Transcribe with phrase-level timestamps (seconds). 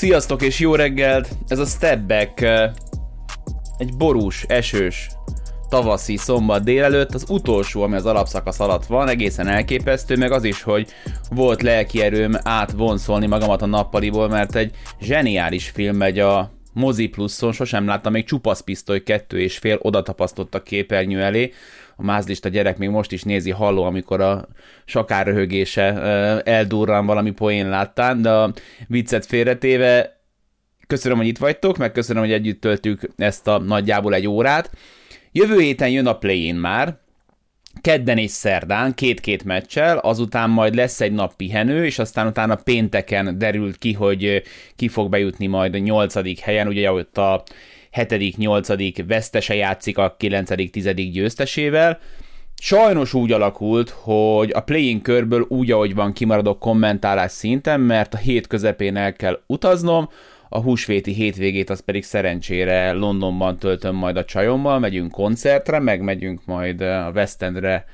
[0.00, 1.28] Sziasztok és jó reggelt!
[1.48, 2.40] Ez a Step Back
[3.78, 5.08] egy borús, esős,
[5.68, 10.62] tavaszi szombat délelőtt, az utolsó, ami az alapszakasz alatt van, egészen elképesztő, meg az is,
[10.62, 10.88] hogy
[11.30, 17.52] volt lelki erőm átvonszolni magamat a nappaliból, mert egy zseniális film megy a Mozi Pluszon,
[17.52, 21.52] sosem láttam, még Csupasz Pisztoly kettő és fél oda tapasztott a képernyő elé,
[22.00, 24.48] a mázlista gyerek még most is nézi halló, amikor a
[24.84, 25.84] sakár röhögése
[26.44, 28.52] eldurran valami poén láttán, de a
[28.86, 30.20] viccet félretéve
[30.86, 34.70] köszönöm, hogy itt vagytok, meg köszönöm, hogy együtt töltük ezt a nagyjából egy órát.
[35.32, 36.98] Jövő héten jön a play már,
[37.80, 43.38] kedden és szerdán, két-két meccsel, azután majd lesz egy nap pihenő, és aztán utána pénteken
[43.38, 44.42] derült ki, hogy
[44.76, 47.42] ki fog bejutni majd a nyolcadik helyen, ugye ott a
[47.90, 51.98] hetedik, nyolcadik vesztese játszik a kilencedik, tizedik győztesével.
[52.62, 58.18] Sajnos úgy alakult, hogy a playing körből úgy, ahogy van, kimaradok kommentálás szinten, mert a
[58.18, 60.08] hét közepén el kell utaznom,
[60.52, 66.40] a húsvéti hétvégét az pedig szerencsére Londonban töltöm majd a csajommal, megyünk koncertre, meg megyünk
[66.44, 67.84] majd a West Endre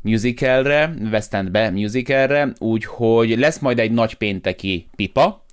[0.00, 5.44] musicalre, West Endbe musicalre, úgyhogy lesz majd egy nagy pénteki pipa,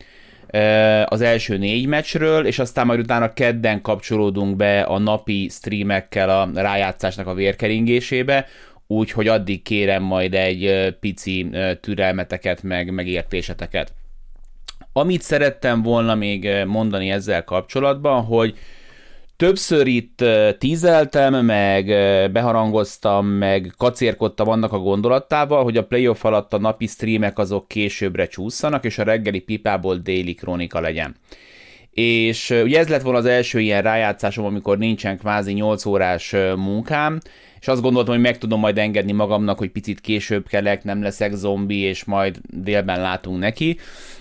[1.06, 6.50] az első négy meccsről, és aztán majd utána kedden kapcsolódunk be a napi streamekkel a
[6.53, 8.45] rájátszásnak a vérkeringésébe,
[8.88, 11.50] úgyhogy addig kérem majd egy pici
[11.81, 13.94] türelmeteket, meg megértéseteket.
[14.94, 18.58] Amit szerettem volna még mondani ezzel kapcsolatban, hogy
[19.38, 20.24] Többször itt
[20.58, 21.86] tízeltem, meg
[22.32, 28.28] beharangoztam, meg kacérkodtam annak a gondolatával, hogy a playoff alatt a napi streamek azok későbbre
[28.28, 31.16] csúszanak, és a reggeli pipából déli krónika legyen.
[31.92, 37.20] És ugye ez lett volna az első ilyen rájátszásom, amikor nincsen kvázi 8 órás munkám,
[37.60, 41.34] és azt gondoltam, hogy meg tudom majd engedni magamnak, hogy picit később kelek, nem leszek
[41.34, 43.78] zombi, és majd délben látunk neki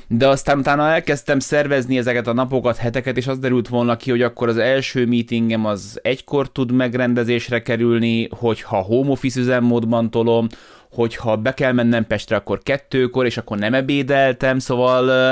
[0.09, 4.23] de aztán utána elkezdtem szervezni ezeket a napokat, heteket, és az derült volna ki, hogy
[4.23, 10.47] akkor az első meetingem az egykor tud megrendezésre kerülni, hogyha home office üzemmódban tolom,
[10.91, 15.31] hogyha be kell mennem Pestre, akkor kettőkor, és akkor nem ebédeltem, szóval ö,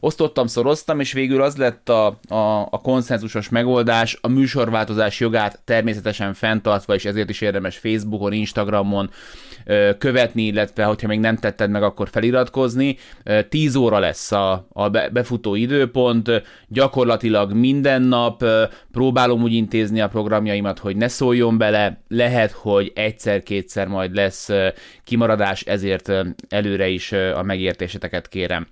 [0.00, 6.34] osztottam, szoroztam, és végül az lett a, a, a konszenzusos megoldás, a műsorváltozás jogát természetesen
[6.34, 9.10] fenntartva, és ezért is érdemes Facebookon, Instagramon
[9.98, 12.96] követni, illetve hogyha még nem tetted meg, akkor feliratkozni.
[13.48, 16.30] 10 óra lesz a, a befutó időpont,
[16.68, 18.44] gyakorlatilag minden nap
[18.92, 24.48] próbálom úgy intézni a programjaimat, hogy ne szóljon bele, lehet, hogy egyszer-kétszer majd lesz
[25.04, 26.12] kimaradás, ezért
[26.48, 28.66] előre is a megértéseteket kérem.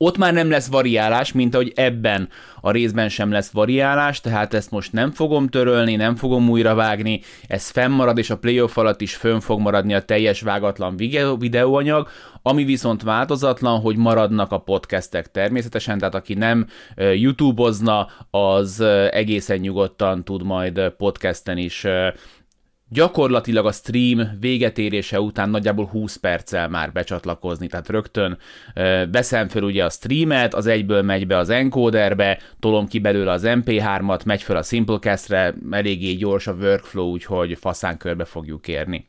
[0.00, 2.28] Ott már nem lesz variálás, mint ahogy ebben
[2.60, 7.20] a részben sem lesz variálás, tehát ezt most nem fogom törölni, nem fogom újra vágni,
[7.48, 12.08] ez fennmarad, és a playoff alatt is fönn fog maradni a teljes vágatlan videó, videóanyag,
[12.42, 16.66] ami viszont változatlan, hogy maradnak a podcastek természetesen, tehát aki nem
[16.96, 18.80] YouTube-ozna, az
[19.10, 21.86] egészen nyugodtan tud majd podcasten is
[22.90, 28.38] gyakorlatilag a stream végetérése után nagyjából 20 perccel már becsatlakozni, tehát rögtön
[29.12, 33.42] veszem föl ugye a streamet, az egyből megy be az encoderbe, tolom ki belőle az
[33.46, 39.06] MP3-at, megy föl a Simplecast-re, eléggé gyors a workflow, úgyhogy faszán körbe fogjuk érni.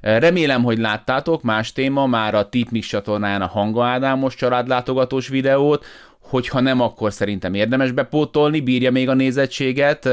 [0.00, 5.84] Remélem, hogy láttátok, más téma, már a Tipmix csatornán a Hanga Ádámos családlátogatós videót,
[6.32, 10.08] hogyha nem, akkor szerintem érdemes bepótolni, bírja még a nézettséget,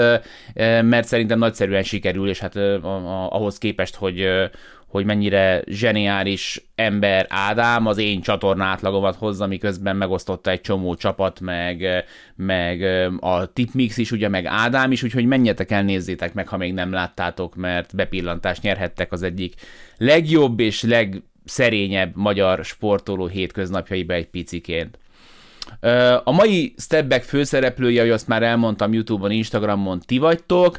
[0.82, 2.56] mert szerintem nagyszerűen sikerül, és hát
[3.30, 4.28] ahhoz képest, hogy
[4.88, 11.40] hogy mennyire zseniális ember Ádám, az én csatorna átlagomat hozza, miközben megosztotta egy csomó csapat,
[11.40, 12.82] meg, meg
[13.20, 16.92] a Tipmix is, ugye, meg Ádám is, úgyhogy menjetek el, nézzétek meg, ha még nem
[16.92, 19.54] láttátok, mert bepillantást nyerhettek az egyik
[19.98, 24.98] legjobb és legszerényebb magyar sportoló hétköznapjaiba egy piciként.
[26.24, 30.78] A mai Stepback főszereplője, hogy azt már elmondtam Youtube-on, Instagramon, ti vagytok,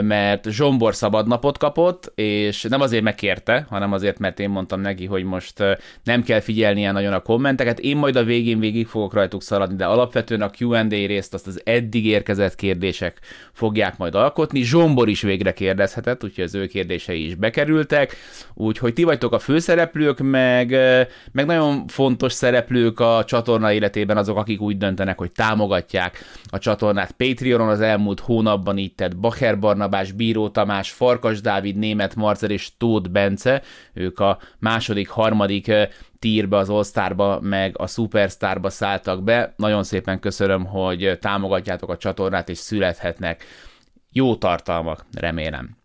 [0.00, 5.24] mert Zsombor szabadnapot kapott, és nem azért megkérte, hanem azért, mert én mondtam neki, hogy
[5.24, 5.64] most
[6.04, 9.84] nem kell figyelnie nagyon a kommenteket, én majd a végén végig fogok rajtuk szaladni, de
[9.84, 13.18] alapvetően a Q&A részt azt az eddig érkezett kérdések
[13.52, 14.62] fogják majd alkotni.
[14.62, 18.16] Zsombor is végre kérdezhetett, úgyhogy az ő kérdései is bekerültek,
[18.54, 20.70] úgyhogy ti vagytok a főszereplők, meg,
[21.32, 27.12] meg nagyon fontos szereplők a csatorna életében azok, akik úgy döntenek, hogy támogatják a csatornát
[27.12, 32.76] Patreonon az elmúlt hónapban így tett Bacher Barnabás, Bíró Tamás, Farkas Dávid, Német Marcel és
[32.76, 35.72] Tóth Bence, ők a második, harmadik
[36.18, 39.54] tírbe, az all meg a Superstarba szálltak be.
[39.56, 43.44] Nagyon szépen köszönöm, hogy támogatjátok a csatornát, és születhetnek
[44.12, 45.81] jó tartalmak, remélem.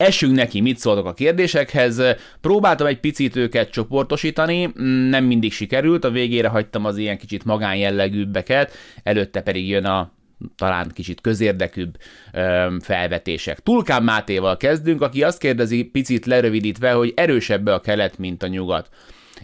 [0.00, 2.02] Essünk neki, mit szóltok a kérdésekhez.
[2.40, 4.72] Próbáltam egy picit őket csoportosítani,
[5.08, 10.12] nem mindig sikerült, a végére hagytam az ilyen kicsit magánjellegűbbeket, előtte pedig jön a
[10.56, 11.96] talán kicsit közérdekűbb
[12.32, 13.60] ö, felvetések.
[13.60, 18.88] Tulkán Mátéval kezdünk, aki azt kérdezi picit lerövidítve, hogy erősebb a kelet, mint a nyugat.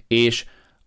[0.09, 0.45] És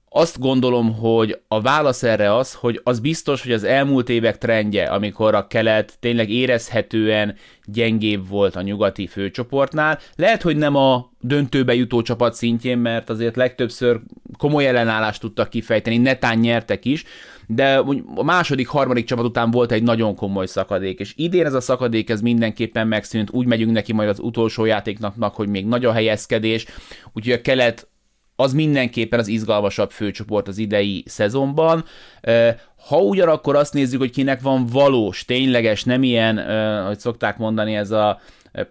[0.09, 4.85] azt gondolom, hogy a válasz erre az, hogy az biztos, hogy az elmúlt évek trendje,
[4.85, 7.35] amikor a kelet tényleg érezhetően
[7.65, 9.99] gyengébb volt a nyugati főcsoportnál.
[10.15, 13.99] Lehet, hogy nem a döntőbe jutó csapat szintjén, mert azért legtöbbször
[14.37, 17.03] komoly ellenállást tudtak kifejteni, netán nyertek is,
[17.47, 17.83] de
[18.15, 22.09] a második, harmadik csapat után volt egy nagyon komoly szakadék, és idén ez a szakadék
[22.09, 26.65] ez mindenképpen megszűnt, úgy megyünk neki majd az utolsó játéknak, hogy még nagy a helyezkedés,
[27.13, 27.87] úgyhogy a kelet
[28.39, 31.83] az mindenképpen az izgalmasabb főcsoport az idei szezonban.
[32.87, 36.37] Ha ugyanakkor azt nézzük, hogy kinek van valós, tényleges, nem ilyen,
[36.85, 38.19] hogy szokták mondani, ez a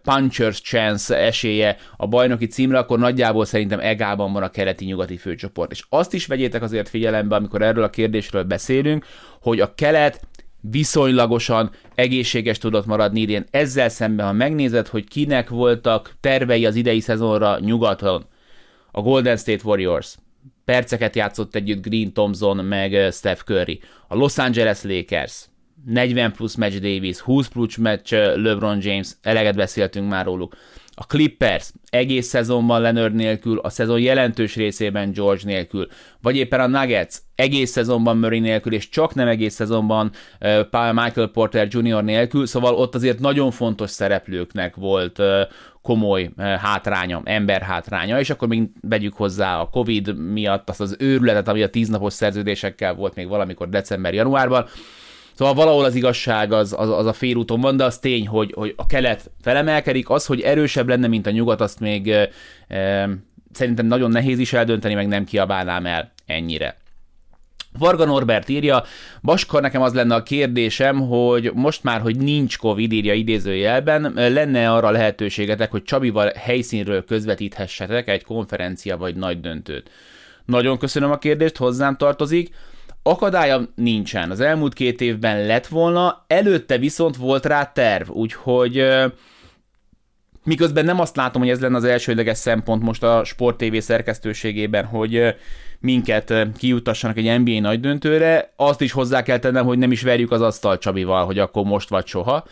[0.04, 5.70] puncher's chance esélye a bajnoki címre, akkor nagyjából szerintem egában van a keleti-nyugati főcsoport.
[5.70, 9.06] És azt is vegyétek azért figyelembe, amikor erről a kérdésről beszélünk,
[9.40, 10.20] hogy a kelet
[10.60, 13.44] viszonylagosan egészséges tudott maradni idén.
[13.50, 18.26] Ezzel szemben, ha megnézed, hogy kinek voltak tervei az idei szezonra nyugaton,
[18.98, 20.16] a Golden State Warriors,
[20.64, 25.46] perceket játszott együtt Green Thompson meg Steph Curry, a Los Angeles Lakers,
[25.84, 30.56] 40 plusz match Davis, 20 plusz match LeBron James, eleget beszéltünk már róluk.
[31.00, 35.86] A Clippers egész szezonban Leonard nélkül, a szezon jelentős részében George nélkül,
[36.22, 40.10] vagy éppen a Nuggets egész szezonban Murray nélkül, és csak nem egész szezonban
[40.70, 42.04] Michael Porter Jr.
[42.04, 45.22] nélkül, szóval ott azért nagyon fontos szereplőknek volt
[45.82, 51.48] komoly hátránya, ember hátránya, és akkor még vegyük hozzá a Covid miatt azt az őrületet,
[51.48, 54.66] ami a tíznapos szerződésekkel volt még valamikor december-januárban,
[55.38, 58.73] Szóval valahol az igazság az, az, az a félúton van, de az tény, hogy, hogy
[58.76, 62.08] a kelet felemelkedik, az, hogy erősebb lenne, mint a nyugat, azt még
[62.69, 63.08] e,
[63.52, 66.76] szerintem nagyon nehéz is eldönteni, meg nem kiabálnám el ennyire.
[67.79, 68.82] Varga Norbert írja,
[69.23, 74.73] Baskar, nekem az lenne a kérdésem, hogy most már, hogy nincs Covid, írja idézőjelben, lenne
[74.73, 79.90] arra lehetőségetek, hogy Csabival helyszínről közvetíthessetek egy konferencia vagy nagy döntőt.
[80.44, 82.50] Nagyon köszönöm a kérdést, hozzám tartozik.
[83.08, 84.31] Akadálya nincsen.
[84.31, 88.84] Az elmúlt két évben lett volna, előtte viszont volt rá terv, úgyhogy
[90.44, 94.84] miközben nem azt látom, hogy ez lenne az elsődleges szempont most a Sport TV szerkesztőségében,
[94.84, 95.34] hogy
[95.81, 100.31] minket kijutassanak egy NBA nagy döntőre, azt is hozzá kell tennem, hogy nem is verjük
[100.31, 102.44] az asztal Csabival, hogy akkor most vagy soha.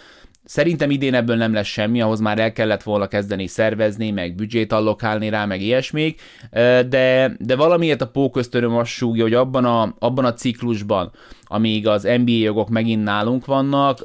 [0.47, 4.73] Szerintem idén ebből nem lesz semmi, ahhoz már el kellett volna kezdeni szervezni, meg büdzsét
[4.73, 6.21] allokálni rá, meg ilyesmik,
[6.89, 11.13] de, de valamiért a póköztöröm azt súgja, hogy abban a, abban a ciklusban,
[11.45, 13.99] amíg az NBA jogok megint nálunk vannak,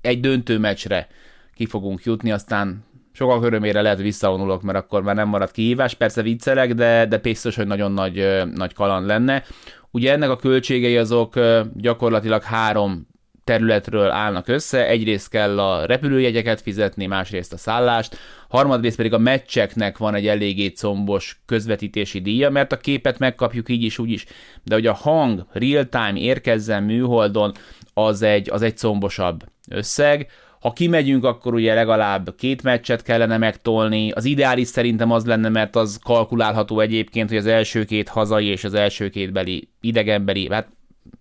[0.00, 1.08] egy döntő meccsre
[1.54, 6.22] ki fogunk jutni, aztán sokak örömére lehet visszavonulok, mert akkor már nem marad kihívás, persze
[6.22, 9.42] viccelek, de, de biztos, hogy nagyon nagy, nagy kaland lenne.
[9.90, 11.34] Ugye ennek a költségei azok
[11.74, 13.10] gyakorlatilag három
[13.44, 18.16] területről állnak össze, egyrészt kell a repülőjegyeket fizetni, másrészt a szállást,
[18.48, 23.82] harmadrészt pedig a meccseknek van egy eléggé combos közvetítési díja, mert a képet megkapjuk így
[23.82, 24.24] is, úgy is,
[24.64, 27.52] de hogy a hang real-time érkezzen műholdon,
[27.94, 30.30] az egy, az egy combosabb összeg,
[30.62, 34.10] ha kimegyünk, akkor ugye legalább két meccset kellene megtolni.
[34.10, 38.64] Az ideális szerintem az lenne, mert az kalkulálható egyébként, hogy az első két hazai és
[38.64, 40.68] az első két beli idegenbeli, hát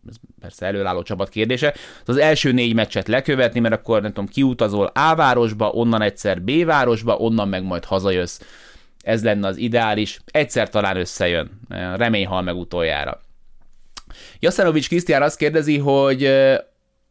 [0.09, 1.73] ez persze előálló csapat kérdése,
[2.05, 6.65] az első négy meccset lekövetni, mert akkor nem tudom, kiutazol A városba, onnan egyszer B
[6.65, 8.39] városba, onnan meg majd hazajössz.
[9.01, 10.19] Ez lenne az ideális.
[10.25, 11.59] Egyszer talán összejön.
[11.95, 13.21] Remény hal meg utoljára.
[14.39, 16.31] Jaszanovics Krisztián azt kérdezi, hogy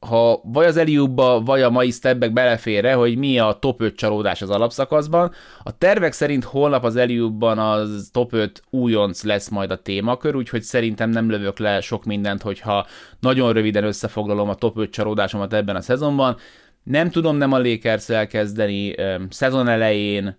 [0.06, 4.42] ha vagy az Eliubba, vagy a mai stebbek belefére, hogy mi a top 5 csalódás
[4.42, 5.32] az alapszakaszban.
[5.62, 10.62] A tervek szerint holnap az Eliubban az top 5 újonc lesz majd a témakör, úgyhogy
[10.62, 12.86] szerintem nem lövök le sok mindent, hogyha
[13.20, 16.36] nagyon röviden összefoglalom a top 5 csalódásomat ebben a szezonban.
[16.82, 18.94] Nem tudom nem a Lakers elkezdeni
[19.30, 20.38] szezon elején,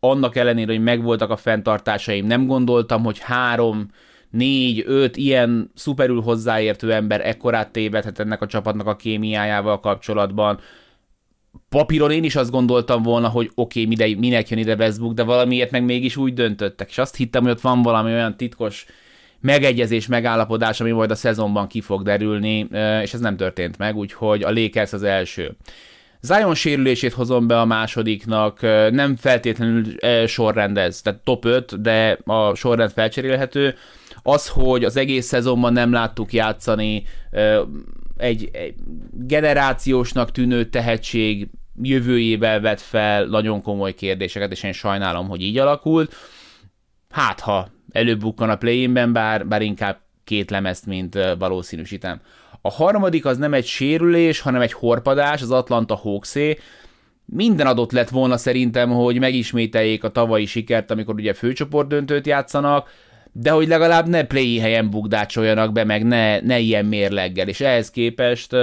[0.00, 3.90] annak ellenére, hogy megvoltak a fenntartásaim, nem gondoltam, hogy három
[4.30, 10.60] négy, öt ilyen szuperül hozzáértő ember ekkorát tévedhet ennek a csapatnak a kémiájával kapcsolatban.
[11.68, 15.70] Papíron én is azt gondoltam volna, hogy oké, okay, minek jön ide Westbrook, de valamiért
[15.70, 18.86] meg mégis úgy döntöttek, és azt hittem, hogy ott van valami olyan titkos
[19.40, 22.68] megegyezés, megállapodás, ami majd a szezonban ki fog derülni,
[23.02, 25.56] és ez nem történt meg, úgyhogy a Lakers az első.
[26.20, 28.60] Zion sérülését hozom be a másodiknak,
[28.90, 29.84] nem feltétlenül
[30.26, 33.74] sorrendez, tehát top 5, de a sorrend felcserélhető.
[34.22, 37.02] Az, hogy az egész szezonban nem láttuk játszani
[38.16, 38.74] egy, egy
[39.12, 41.48] generációsnak tűnő tehetség
[41.82, 46.14] jövőjével vet fel nagyon komoly kérdéseket, és én sajnálom, hogy így alakult.
[47.10, 52.20] Hát, ha előbb-bukkan a play bár, bár inkább két lemezt, mint valószínűsítem.
[52.62, 56.58] A harmadik az nem egy sérülés, hanem egy horpadás, az Atlanta Hawksé.
[57.24, 62.88] Minden adott lett volna szerintem, hogy megismételjék a tavalyi sikert, amikor ugye főcsoport döntőt játszanak,
[63.32, 67.90] de hogy legalább ne play helyen bukdácsoljanak be, meg ne, ne ilyen mérleggel, és ehhez
[67.90, 68.56] képest,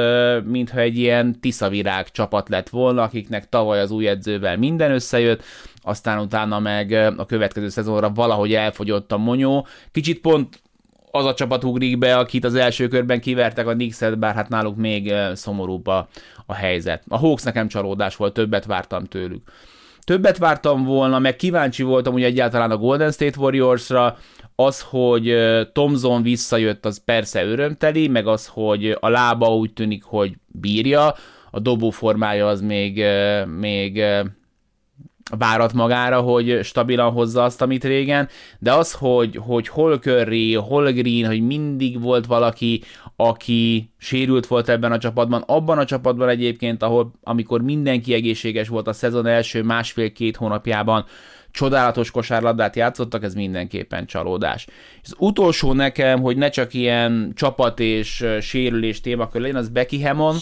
[0.44, 5.44] mintha egy ilyen tiszavirág csapat lett volna, akiknek tavaly az új edzővel minden összejött,
[5.82, 9.68] aztán utána meg a következő szezonra valahogy elfogyott a monyó.
[9.92, 10.62] Kicsit pont
[11.12, 14.76] az a csapat ugrik be, akit az első körben kivertek a Knicks-et, bár hát náluk
[14.76, 16.08] még szomorúbb a,
[16.46, 17.04] a helyzet.
[17.08, 19.42] A Hawks nekem csalódás volt, többet vártam tőlük.
[20.04, 24.18] Többet vártam volna, meg kíváncsi voltam ugye egyáltalán a Golden State Warriors-ra,
[24.60, 25.36] az, hogy
[25.74, 31.14] Tomzon visszajött, az persze örömteli, meg az, hogy a lába úgy tűnik, hogy bírja,
[31.52, 33.04] a dobó formája az még,
[33.58, 34.04] még
[35.38, 38.28] várat magára, hogy stabilan hozza azt, amit régen,
[38.60, 42.82] de az, hogy, hogy hol Curry, hol Green, hogy mindig volt valaki,
[43.16, 48.88] aki sérült volt ebben a csapatban, abban a csapatban egyébként, ahol amikor mindenki egészséges volt
[48.88, 51.06] a szezon első másfél-két hónapjában,
[51.58, 54.68] csodálatos kosárlabdát játszottak, ez mindenképpen csalódás.
[55.04, 60.40] Az utolsó nekem, hogy ne csak ilyen csapat és sérülés témakör legyen, az Becky Hammond,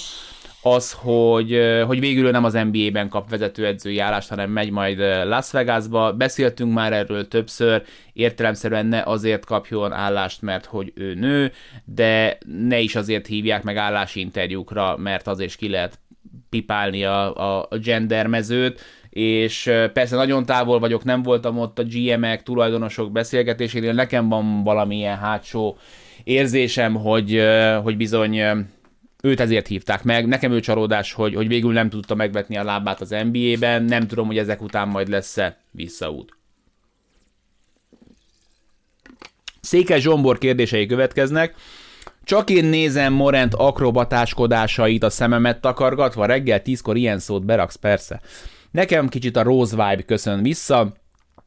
[0.61, 5.51] az, hogy, hogy végül ő nem az NBA-ben kap vezetőedzői állást, hanem megy majd Las
[5.51, 6.13] Vegasba.
[6.13, 11.51] Beszéltünk már erről többször, értelemszerűen ne azért kapjon állást, mert hogy ő nő,
[11.85, 15.99] de ne is azért hívják meg állásinterjúkra, mert azért ki lehet
[16.49, 18.81] pipálni a, a gender mezőt,
[19.15, 25.17] és persze nagyon távol vagyok, nem voltam ott a GM-ek, tulajdonosok beszélgetésénél, nekem van valamilyen
[25.17, 25.77] hátsó
[26.23, 27.41] érzésem, hogy,
[27.83, 28.41] hogy bizony
[29.21, 30.27] őt ezért hívták meg.
[30.27, 34.27] Nekem ő csalódás, hogy, hogy végül nem tudta megvetni a lábát az NBA-ben, nem tudom,
[34.27, 36.37] hogy ezek után majd lesz-e visszaút.
[39.61, 41.55] Székely Zsombor kérdései következnek.
[42.23, 48.21] Csak én nézem Morent akrobatáskodásait a szememet takargatva, reggel tízkor ilyen szót beraksz, persze.
[48.75, 50.93] Nekem kicsit a Rose vibe köszön vissza,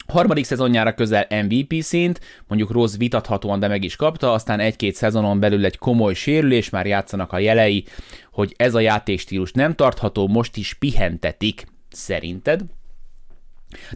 [0.07, 5.41] Harmadik szezonjára közel MVP szint, mondjuk Rose vitathatóan, de meg is kapta, aztán egy-két szezonon
[5.41, 7.85] belül egy komoly sérülés, már játszanak a jelei,
[8.33, 11.67] hogy ez a játékstílus nem tartható, most is pihentetik.
[11.91, 12.61] Szerinted?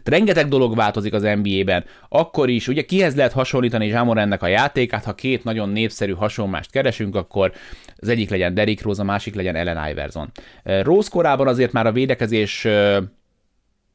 [0.03, 1.85] De rengeteg dolog változik az NBA-ben.
[2.09, 7.15] Akkor is, ugye kihez lehet hasonlítani Zsámorennek a játékát, ha két nagyon népszerű hasonlást keresünk,
[7.15, 7.51] akkor
[7.97, 10.31] az egyik legyen Derrick Rose, a másik legyen Ellen Iverson.
[10.63, 12.67] Rose korában azért már a védekezés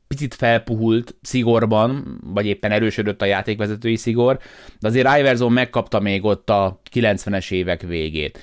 [0.08, 4.38] picit felpuhult szigorban, vagy éppen erősödött a játékvezetői szigor,
[4.80, 8.42] de azért Iverson megkapta még ott a 90-es évek végét.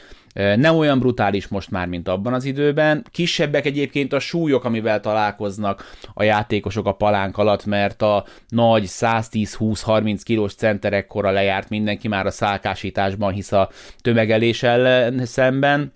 [0.56, 3.06] Nem olyan brutális most már, mint abban az időben.
[3.12, 10.22] Kisebbek egyébként a súlyok, amivel találkoznak a játékosok a palánk alatt, mert a nagy 110-20-30
[10.24, 13.70] kilós centerekkora lejárt mindenki már a szálkásításban, hisz a
[14.02, 15.94] tömegelés ellen szemben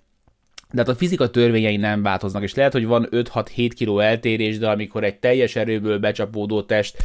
[0.72, 4.68] de hát a fizika törvényei nem változnak, és lehet, hogy van 5-6-7 kiló eltérés, de
[4.68, 6.96] amikor egy teljes erőből becsapódó test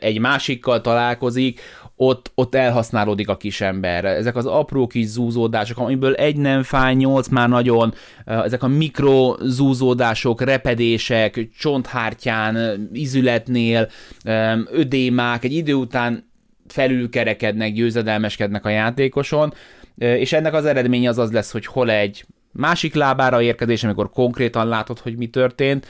[0.00, 1.60] egy másikkal találkozik,
[1.96, 4.04] ott, ott elhasználódik a kis ember.
[4.04, 9.36] Ezek az apró kis zúzódások, amiből egy nem fáj, nyolc már nagyon, ezek a mikro
[9.40, 13.88] zúzódások, repedések, csonthártyán, izületnél,
[14.70, 16.30] ödémák, egy idő után
[16.66, 19.54] felülkerekednek, győzedelmeskednek a játékoson,
[19.96, 24.68] és ennek az eredménye az az lesz, hogy hol egy másik lábára érkezés, amikor konkrétan
[24.68, 25.86] látod, hogy mi történt.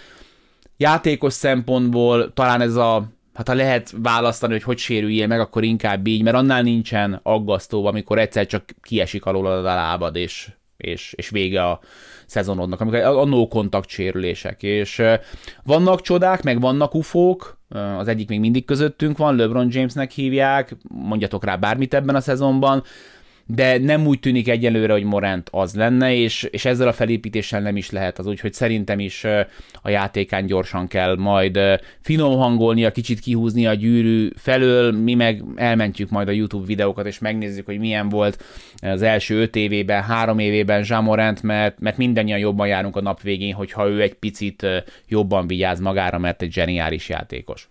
[0.77, 6.07] Játékos szempontból talán ez a, hát ha lehet választani, hogy hogy sérüljél meg, akkor inkább
[6.07, 11.29] így, mert annál nincsen aggasztó, amikor egyszer csak kiesik alól a lábad, és, és, és
[11.29, 11.81] vége a
[12.27, 15.03] szezonodnak, amikor a no kontakt sérülések, és
[15.63, 17.59] vannak csodák, meg vannak ufók,
[17.99, 22.83] az egyik még mindig közöttünk van, LeBron Jamesnek hívják, mondjatok rá bármit ebben a szezonban,
[23.55, 27.77] de nem úgy tűnik egyelőre, hogy Morant az lenne, és, és ezzel a felépítéssel nem
[27.77, 29.25] is lehet az, úgyhogy szerintem is
[29.83, 31.59] a játékán gyorsan kell majd
[32.01, 37.07] finom hangolni, a kicsit kihúzni a gyűrű felől, mi meg elmentjük majd a YouTube videókat,
[37.07, 38.45] és megnézzük, hogy milyen volt
[38.81, 43.55] az első öt évében, három évében Zsamorant, mert, mert mindannyian jobban járunk a nap végén,
[43.55, 44.67] hogyha ő egy picit
[45.09, 47.69] jobban vigyáz magára, mert egy zseniális játékos.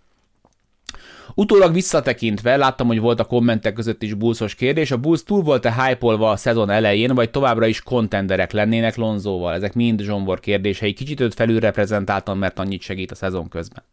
[1.36, 5.84] Utólag visszatekintve láttam, hogy volt a kommentek között is Bullsos kérdés, a Bulls túl volt-e
[5.84, 9.54] hype a szezon elején, vagy továbbra is kontenderek lennének Lonzóval?
[9.54, 10.94] Ezek mind Zsombor kérdései.
[10.94, 13.84] Kicsit őt felül reprezentáltam, mert annyit segít a szezon közben.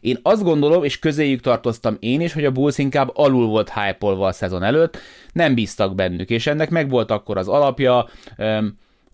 [0.00, 4.06] Én azt gondolom, és közéjük tartoztam én is, hogy a Bulls inkább alul volt hype
[4.06, 4.98] a szezon előtt,
[5.32, 8.08] nem bíztak bennük, és ennek meg volt akkor az alapja,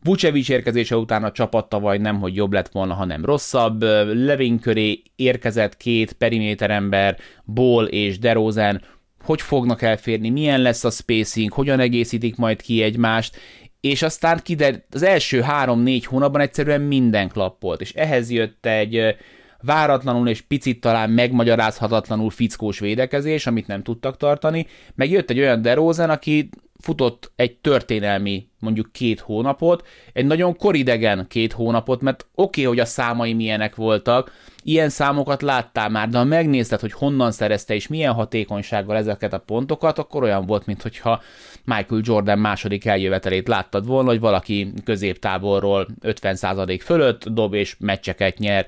[0.04, 3.82] Vucevic érkezése után a csapat tavaly nem, hogy jobb lett volna, hanem rosszabb.
[4.14, 8.80] Levin köré érkezett két periméterember, Ball és DeRozan,
[9.25, 13.37] hogy fognak elférni, milyen lesz a spacing, hogyan egészítik majd ki egymást,
[13.80, 19.16] és aztán kider, az első három-négy hónapban egyszerűen minden klappolt, és ehhez jött egy
[19.61, 25.62] váratlanul és picit talán megmagyarázhatatlanul fickós védekezés, amit nem tudtak tartani, meg jött egy olyan
[25.62, 26.49] DeRozan, aki
[26.83, 32.83] futott egy történelmi mondjuk két hónapot, egy nagyon koridegen két hónapot, mert oké, okay, hogy
[32.83, 37.89] a számai milyenek voltak, ilyen számokat láttál már, de ha megnézted, hogy honnan szerezte és
[37.89, 41.23] milyen hatékonysággal ezeket a pontokat, akkor olyan volt, mintha
[41.65, 48.67] Michael Jordan második eljövetelét láttad volna, hogy valaki középtávolról 50% fölött dob és meccseket nyer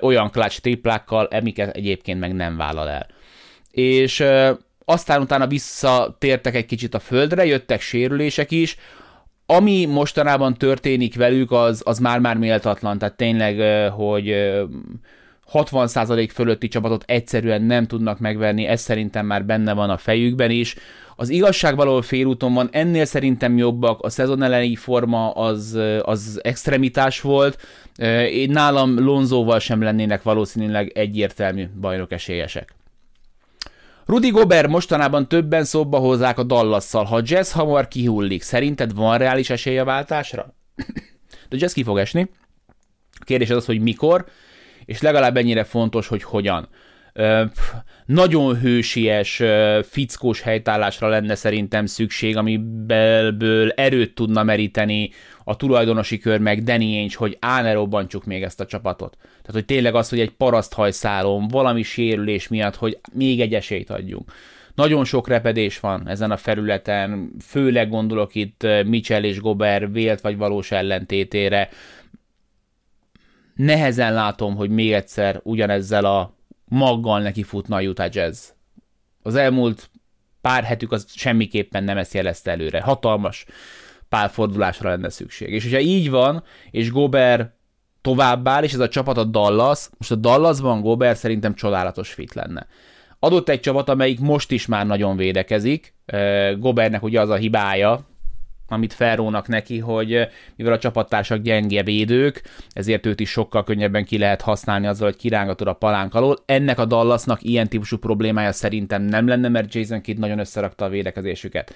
[0.00, 3.06] olyan clutch triplákkal, amiket egyébként meg nem vállal el.
[3.70, 4.24] És
[4.84, 8.76] aztán utána visszatértek egy kicsit a földre, jöttek sérülések is,
[9.46, 14.34] ami mostanában történik velük, az, az már-már méltatlan, tehát tényleg, hogy
[15.52, 20.76] 60% fölötti csapatot egyszerűen nem tudnak megverni, ez szerintem már benne van a fejükben is.
[21.16, 27.20] Az igazság való félúton van, ennél szerintem jobbak, a szezon elejé forma az, az extremitás
[27.20, 27.62] volt,
[28.32, 32.74] én nálam Lonzóval sem lennének valószínűleg egyértelmű bajnok esélyesek.
[34.10, 37.04] Rudy Gobert mostanában többen szóba hozzák a Dallasszal.
[37.04, 40.54] Ha Jazz hamar kihullik, szerinted van reális esély a váltásra?
[41.48, 42.30] De Jazz ki fog esni.
[43.20, 44.24] A kérdés az az, hogy mikor,
[44.84, 46.68] és legalább ennyire fontos, hogy hogyan.
[47.12, 47.44] Ö,
[48.06, 49.42] nagyon hősies,
[49.82, 55.10] fickós helytállásra lenne szerintem szükség, amiből erőt tudna meríteni
[55.50, 59.16] a tulajdonosi kör meg Danny Ainge, hogy á, robbantsuk még ezt a csapatot.
[59.20, 64.32] Tehát, hogy tényleg az, hogy egy paraszthajszálon, valami sérülés miatt, hogy még egy esélyt adjunk.
[64.74, 70.36] Nagyon sok repedés van ezen a felületen, főleg gondolok itt Mitchell és Gobert vélt vagy
[70.36, 71.68] valós ellentétére.
[73.54, 78.48] Nehezen látom, hogy még egyszer ugyanezzel a maggal neki futna a Utah Jazz.
[79.22, 79.90] Az elmúlt
[80.40, 82.80] pár hetük az semmiképpen nem ezt jelezte előre.
[82.80, 83.46] Hatalmas
[84.10, 85.52] pálfordulásra lenne szükség.
[85.52, 87.52] És hogyha így van, és Gober
[88.00, 92.66] továbbáll, és ez a csapat a Dallas, most a Dallasban Gober szerintem csodálatos fit lenne.
[93.18, 95.94] Adott egy csapat, amelyik most is már nagyon védekezik,
[96.58, 98.08] Gobernek ugye az a hibája,
[98.68, 102.42] amit felrónak neki, hogy mivel a csapattársak gyenge védők,
[102.72, 106.36] ezért őt is sokkal könnyebben ki lehet használni azzal, hogy kirángatod a palánk alól.
[106.46, 110.88] Ennek a Dallasnak ilyen típusú problémája szerintem nem lenne, mert Jason Kidd nagyon összerakta a
[110.88, 111.74] védekezésüket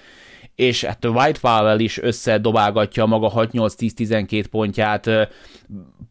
[0.55, 5.09] és hát White Powell is összedobálgatja maga 6-8-10-12 pontját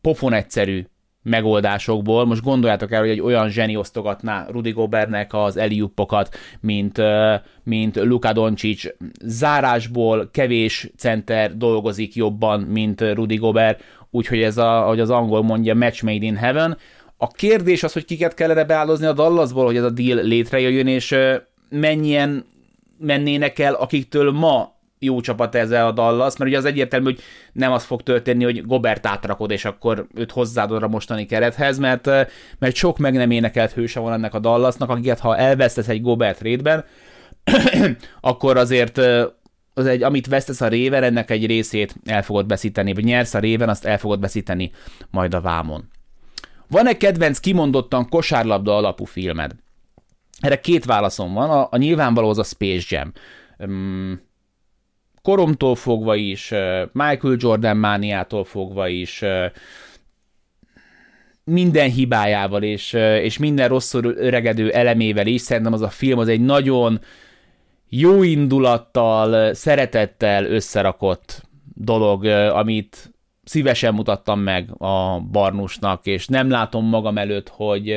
[0.00, 0.86] pofon egyszerű
[1.24, 2.24] megoldásokból.
[2.24, 7.00] Most gondoljátok el, hogy egy olyan zseni osztogatná Rudy Gobernek az eliuppokat, mint,
[7.62, 8.84] mint Luka Doncic.
[9.22, 15.74] Zárásból kevés center dolgozik jobban, mint Rudy Gobert, úgyhogy ez, a, ahogy az angol mondja,
[15.74, 16.76] match made in heaven.
[17.16, 21.16] A kérdés az, hogy kiket kellene beállozni a Dallasból, hogy ez a deal létrejöjjön, és
[21.68, 22.44] mennyien
[22.98, 27.20] mennének el, akiktől ma jó csapat ez a Dallas, mert ugye az egyértelmű, hogy
[27.52, 32.06] nem az fog történni, hogy Gobert átrakod, és akkor őt hozzáadod a mostani kerethez, mert,
[32.58, 36.40] mert sok meg nem énekelt hőse van ennek a Dallasnak, akiket ha elvesztesz egy Gobert
[36.40, 36.84] rétben,
[38.20, 39.00] akkor azért
[39.74, 43.38] az egy, amit vesztesz a réven, ennek egy részét el fogod veszíteni, vagy nyersz a
[43.38, 44.70] réven, azt el fogod veszíteni
[45.10, 45.88] majd a vámon.
[46.68, 49.52] Van-e kedvenc kimondottan kosárlabda alapú filmed?
[50.44, 53.12] Erre két válaszom van, a, a nyilvánvaló az a Space Jam.
[53.58, 54.20] Um,
[55.22, 56.48] koromtól fogva is,
[56.92, 59.22] Michael Jordan mániától fogva is,
[61.44, 66.40] minden hibájával és, és minden rosszul öregedő elemével is, szerintem az a film az egy
[66.40, 67.00] nagyon
[67.88, 71.42] jó indulattal, szeretettel összerakott
[71.74, 73.12] dolog, amit
[73.44, 77.94] szívesen mutattam meg a Barnusnak, és nem látom magam előtt, hogy,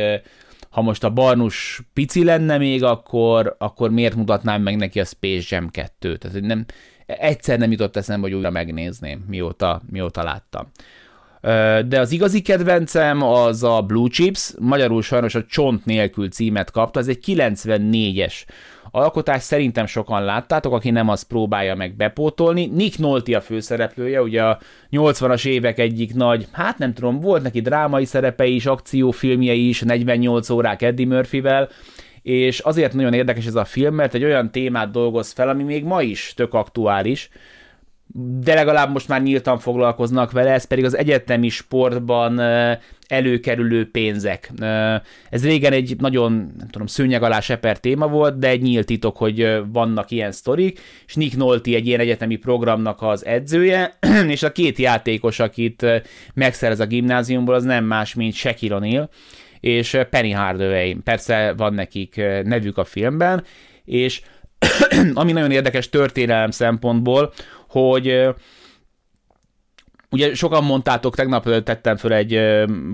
[0.77, 5.55] ha most a Barnus pici lenne még, akkor, akkor miért mutatnám meg neki a Space
[5.55, 6.17] Jam 2-t?
[6.17, 6.65] Tehát nem,
[7.05, 10.71] egyszer nem jutott eszembe, hogy újra megnézném, mióta, mióta láttam.
[11.87, 16.99] De az igazi kedvencem az a Blue Chips, magyarul sajnos a Csont nélkül címet kapta,
[16.99, 18.33] ez egy 94-es
[18.97, 22.65] alkotás szerintem sokan láttátok, aki nem, az próbálja meg bepótolni.
[22.65, 24.59] Nick Nolte a főszereplője, ugye a
[24.91, 30.49] 80-as évek egyik nagy, hát nem tudom, volt neki drámai szerepe is, akciófilmje is, 48
[30.49, 31.69] órák Eddie Murphyvel,
[32.21, 35.83] és azért nagyon érdekes ez a film, mert egy olyan témát dolgoz fel, ami még
[35.83, 37.29] ma is tök aktuális,
[38.13, 42.39] de legalább most már nyíltan foglalkoznak vele, ez pedig az egyetemi sportban
[43.07, 44.51] előkerülő pénzek.
[45.29, 49.17] Ez régen egy nagyon, nem tudom, szőnyeg alá seper téma volt, de egy nyílt titok,
[49.17, 54.51] hogy vannak ilyen sztorik, és Nick Nolte egy ilyen egyetemi programnak az edzője, és a
[54.51, 55.85] két játékos, akit
[56.33, 59.07] megszerez a gimnáziumból, az nem más, mint Shaquille O'Neal,
[59.59, 60.95] és Penny Hardaway.
[61.03, 63.43] Persze van nekik nevük a filmben,
[63.85, 64.21] és
[65.13, 67.33] ami nagyon érdekes történelem szempontból,
[67.69, 68.27] hogy
[70.09, 72.39] ugye sokan mondtátok, tegnap tettem föl egy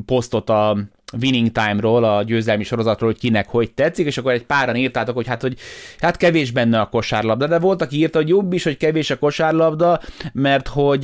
[0.06, 0.78] posztot a
[1.22, 5.28] Winning Time-ról, a győzelmi sorozatról, hogy kinek hogy tetszik, és akkor egy páran írtátok, hogy
[5.28, 5.58] hát, hogy
[6.00, 9.18] hát kevés benne a kosárlabda, de volt, aki írta, hogy jobb is, hogy kevés a
[9.18, 10.00] kosárlabda,
[10.34, 11.04] mert hogy,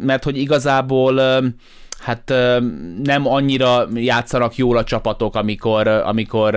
[0.00, 1.20] mert hogy igazából
[1.98, 2.28] hát
[3.02, 6.56] nem annyira játszanak jól a csapatok, amikor, amikor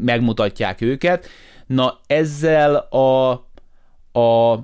[0.00, 1.28] megmutatják őket.
[1.66, 3.30] Na ezzel a,
[4.20, 4.58] a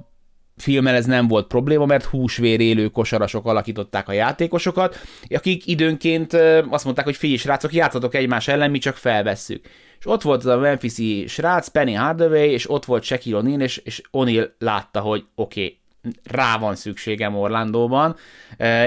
[0.59, 6.33] filmmel ez nem volt probléma, mert húsvér élő kosarasok alakították a játékosokat, akik időnként
[6.71, 9.67] azt mondták, hogy figyelj srácok, játszatok egymás ellen, mi csak felvesszük.
[9.99, 13.77] És ott volt az a Memphisi srác, Penny Hardaway, és ott volt Shaquille O'Neal, és,
[13.77, 15.78] és O'Neal látta, hogy oké, okay,
[16.25, 18.17] rá van szükségem Orlandóban,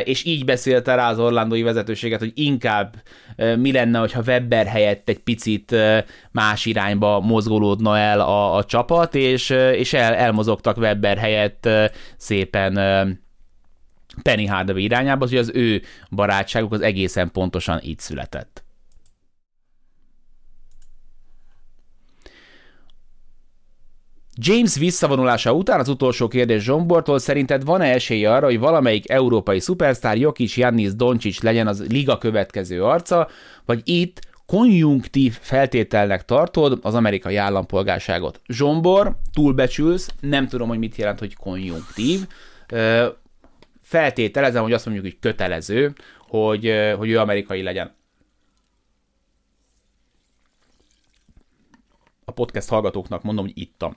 [0.04, 2.96] és így beszélte rá az orlandói vezetőséget, hogy inkább
[3.58, 5.76] mi lenne, hogyha Webber helyett egy picit
[6.32, 11.70] más irányba mozgolódna el a, a csapat, és, és el, elmozogtak Webber helyett
[12.18, 12.74] szépen
[14.22, 18.64] Penny Hardaway irányába, hogy az ő barátságuk az egészen pontosan így született.
[24.44, 30.18] James visszavonulása után az utolsó kérdés Zsombortól szerinted van-e esélye arra, hogy valamelyik európai szupersztár
[30.18, 33.28] Jokic Jannis Doncsics legyen az liga következő arca,
[33.66, 38.42] vagy itt konjunktív feltételnek tartod az amerikai állampolgárságot.
[38.48, 42.28] Zsombor, túlbecsülsz, nem tudom, hogy mit jelent, hogy konjunktív.
[43.82, 45.94] Feltételezem, hogy azt mondjuk, hogy kötelező,
[46.28, 47.94] hogy, hogy ő amerikai legyen.
[52.26, 53.94] A podcast hallgatóknak mondom, hogy ittam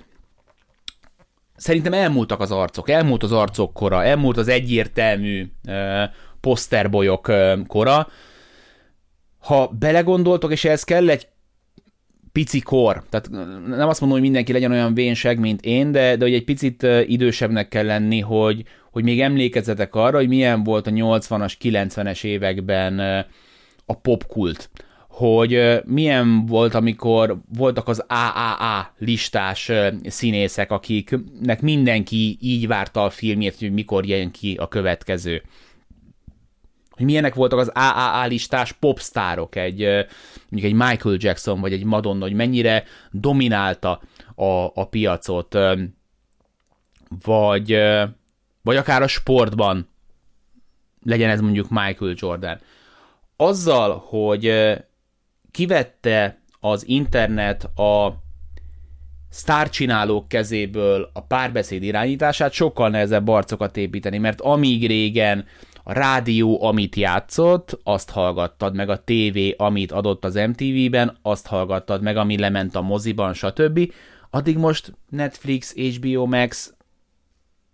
[1.57, 6.03] szerintem elmúltak az arcok, elmúlt az arcok kora, elmúlt az egyértelmű uh,
[6.41, 8.09] poszterbolyok uh, kora.
[9.39, 11.29] Ha belegondoltok, és ehhez kell egy
[12.33, 13.31] pici kor, tehát
[13.67, 16.87] nem azt mondom, hogy mindenki legyen olyan vénseg, mint én, de, de hogy egy picit
[17.07, 22.99] idősebbnek kell lenni, hogy, hogy még emlékezzetek arra, hogy milyen volt a 80-as, 90-es években
[23.87, 24.71] a popkult
[25.17, 29.71] hogy milyen volt, amikor voltak az AAA listás
[30.05, 35.43] színészek, akiknek mindenki így várta a filmjét, hogy mikor jön ki a következő.
[36.91, 39.79] Hogy milyenek voltak az AAA listás popstárok, egy,
[40.49, 44.01] mondjuk egy Michael Jackson vagy egy Madonna, hogy mennyire dominálta
[44.35, 45.59] a, a piacot,
[47.25, 47.79] vagy,
[48.63, 49.89] vagy akár a sportban
[51.03, 52.59] legyen ez mondjuk Michael Jordan.
[53.37, 54.75] Azzal, hogy
[55.55, 58.23] kivette az internet a
[59.29, 65.47] sztárcsinálók kezéből a párbeszéd irányítását, sokkal nehezebb arcokat építeni, mert amíg régen
[65.85, 72.03] a rádió, amit játszott, azt hallgattad, meg a tévé, amit adott az MTV-ben, azt hallgattad,
[72.03, 73.93] meg ami lement a moziban, stb.
[74.31, 76.75] Addig most Netflix, HBO Max,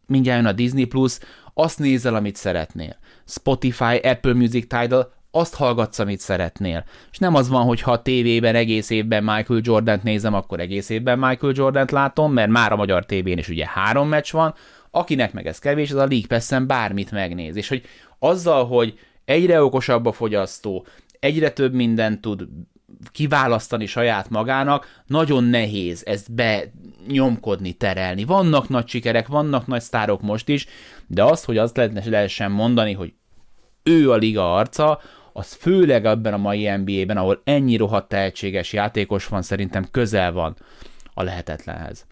[0.06, 1.18] mindjárt jön a Disney Plus,
[1.54, 2.96] azt nézel, amit szeretnél.
[3.26, 6.84] Spotify, Apple Music Tidal, azt hallgatsz, amit szeretnél.
[7.10, 10.88] És nem az van, hogy ha a tévében egész évben Michael Jordan-t nézem, akkor egész
[10.88, 14.54] évben Michael Jordan-t látom, mert már a magyar tévén is ugye három meccs van,
[14.90, 17.56] akinek meg ez kevés, az a League pass bármit megnéz.
[17.56, 17.82] És hogy
[18.18, 20.86] azzal, hogy egyre okosabb a fogyasztó,
[21.20, 22.48] egyre több mindent tud
[23.12, 28.24] kiválasztani saját magának, nagyon nehéz ezt benyomkodni, terelni.
[28.24, 30.66] Vannak nagy sikerek, vannak nagy sztárok most is,
[31.06, 33.12] de az, hogy azt lehessen mondani, hogy
[33.82, 35.00] ő a liga arca,
[35.40, 40.56] az főleg ebben a mai NBA-ben, ahol ennyi rohadt tehetséges játékos van, szerintem közel van
[41.14, 42.06] a lehetetlenhez.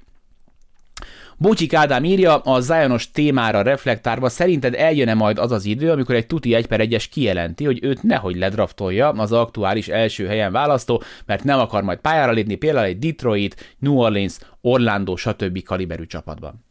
[1.36, 6.26] Bocsik Ádám írja, a Zionos témára reflektárva szerinted eljön-e majd az az idő, amikor egy
[6.26, 11.44] tuti 1 per 1-es kijelenti, hogy őt nehogy ledraftolja az aktuális első helyen választó, mert
[11.44, 15.62] nem akar majd pályára lépni például egy Detroit, New Orleans, Orlando, stb.
[15.62, 16.64] kaliberű csapatban.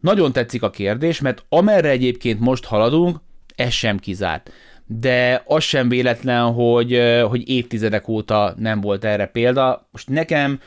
[0.00, 3.20] Nagyon tetszik a kérdés, mert amerre egyébként most haladunk,
[3.54, 4.50] ez sem kizárt
[4.86, 9.88] de az sem véletlen, hogy, hogy évtizedek óta nem volt erre példa.
[9.92, 10.60] Most nekem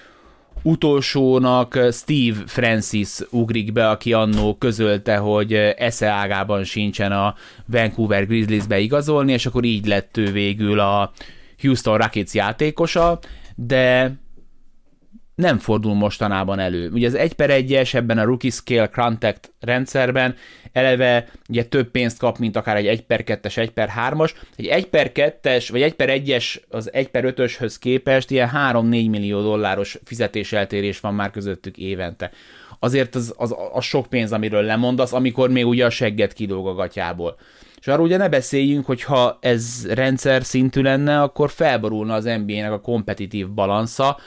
[0.61, 8.79] utolsónak Steve Francis ugrik be, aki annó közölte, hogy esze ágában sincsen a Vancouver Grizzliesbe
[8.79, 11.11] igazolni, és akkor így lett ő végül a
[11.61, 13.19] Houston Rockets játékosa,
[13.55, 14.15] de
[15.37, 16.89] nem fordul mostanában elő.
[16.91, 20.35] Ugye az 1 per 1-es ebben a Rookie Scale Contact rendszerben
[20.71, 24.31] eleve ugye több pénzt kap, mint akár egy 1 per 2-es, 1 per 3-as.
[24.55, 28.89] Egy 1 per 2-es vagy 1 per 1-es az 1 per 5-öshöz képest ilyen 3-4
[28.89, 32.31] millió dolláros fizetéseltérés van már közöttük évente.
[32.79, 36.73] Azért az, az, az sok pénz, amiről lemondasz, amikor még ugye a segget kilóg a
[36.73, 37.37] gatyából.
[37.79, 42.71] És arról ugye ne beszéljünk, hogy ha ez rendszer szintű lenne, akkor felborulna az NBA-nek
[42.71, 44.17] a kompetitív balansza,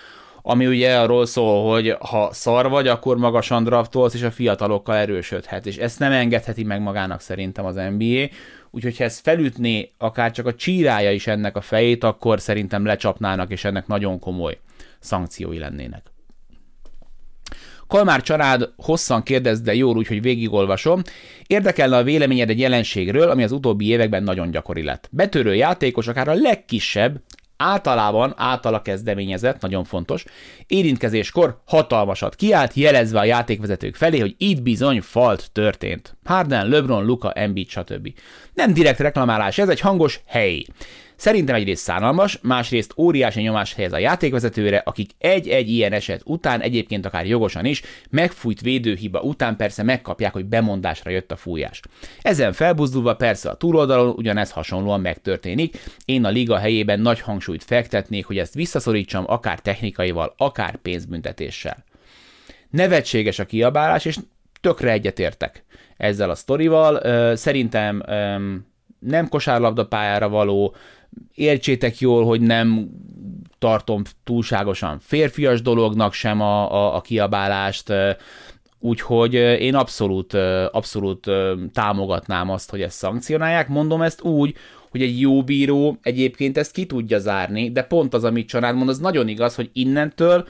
[0.43, 5.67] ami ugye arról szól, hogy ha szar vagy, akkor magasan draftolsz, és a fiatalokkal erősödhet,
[5.67, 8.29] és ezt nem engedheti meg magának szerintem az NBA,
[8.71, 13.51] úgyhogy ha ez felütné akár csak a csírája is ennek a fejét, akkor szerintem lecsapnának,
[13.51, 14.59] és ennek nagyon komoly
[14.99, 16.03] szankciói lennének.
[17.87, 21.03] Kalmár család hosszan kérdez, de jól úgy, hogy végigolvasom.
[21.47, 25.09] Érdekelne a véleményed egy jelenségről, ami az utóbbi években nagyon gyakori lett.
[25.11, 27.21] Betörő játékos, akár a legkisebb,
[27.63, 30.25] általában általa kezdeményezett, nagyon fontos,
[30.67, 36.17] érintkezéskor hatalmasat kiállt, jelezve a játékvezetők felé, hogy itt bizony falt történt.
[36.25, 38.13] Harden, LeBron, Luka, Embiid, stb.
[38.55, 40.65] Nem direkt reklamálás, ez egy hangos hely.
[41.21, 47.07] Szerintem egyrészt szánalmas, másrészt óriási nyomást helyez a játékvezetőre, akik egy-egy ilyen eset után, egyébként
[47.07, 51.81] akár jogosan is, megfújt védőhiba után persze megkapják, hogy bemondásra jött a fújás.
[52.23, 55.79] Ezen felbuzdulva persze a túloldalon ugyanez hasonlóan megtörténik.
[56.05, 61.85] Én a liga helyében nagy hangsúlyt fektetnék, hogy ezt visszaszorítsam akár technikaival, akár pénzbüntetéssel.
[62.71, 64.19] Nevetséges a kiabálás, és
[64.61, 65.65] tökre egyetértek
[65.97, 67.01] ezzel a sztorival.
[67.37, 68.03] Szerintem
[68.99, 70.75] nem kosárlabda pályára való,
[71.35, 72.89] értsétek jól, hogy nem
[73.59, 77.93] tartom túlságosan férfias dolognak sem a, a, a kiabálást,
[78.79, 80.35] úgyhogy én abszolút,
[80.71, 81.27] abszolút
[81.73, 83.69] támogatnám azt, hogy ezt szankcionálják.
[83.69, 84.55] Mondom ezt úgy,
[84.91, 88.89] hogy egy jó bíró egyébként ezt ki tudja zárni, de pont az, amit Csanád mond,
[88.89, 90.49] az nagyon igaz, hogy innentől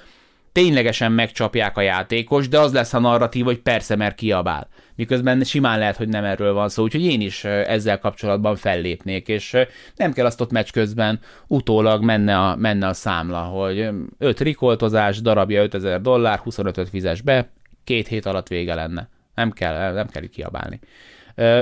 [0.53, 4.69] ténylegesen megcsapják a játékos, de az lesz a narratív, hogy persze, mert kiabál.
[4.95, 9.57] Miközben simán lehet, hogy nem erről van szó, úgyhogy én is ezzel kapcsolatban fellépnék, és
[9.97, 15.21] nem kell azt ott meccs közben utólag menne a, menne a számla, hogy 5 rikoltozás,
[15.21, 17.51] darabja 5000 dollár, 25-öt fizes be,
[17.85, 19.09] két hét alatt vége lenne.
[19.35, 20.81] Nem kell, nem kell kiabálni.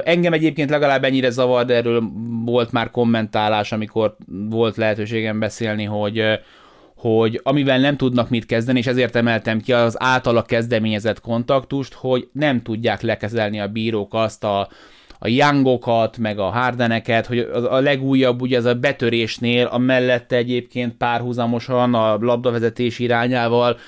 [0.05, 2.03] Engem egyébként legalább ennyire zavar, de erről
[2.44, 4.16] volt már kommentálás, amikor
[4.48, 6.40] volt lehetőségem beszélni, hogy
[6.98, 12.28] hogy amivel nem tudnak mit kezdeni, és ezért emeltem ki az általa kezdeményezett kontaktust, hogy
[12.32, 14.68] nem tudják lekezelni a bírók azt a,
[15.18, 17.38] a Youngokat, meg a Hardeneket, hogy
[17.70, 23.78] a legújabb ugye ez a betörésnél, a mellette egyébként párhuzamosan a labdavezetés irányával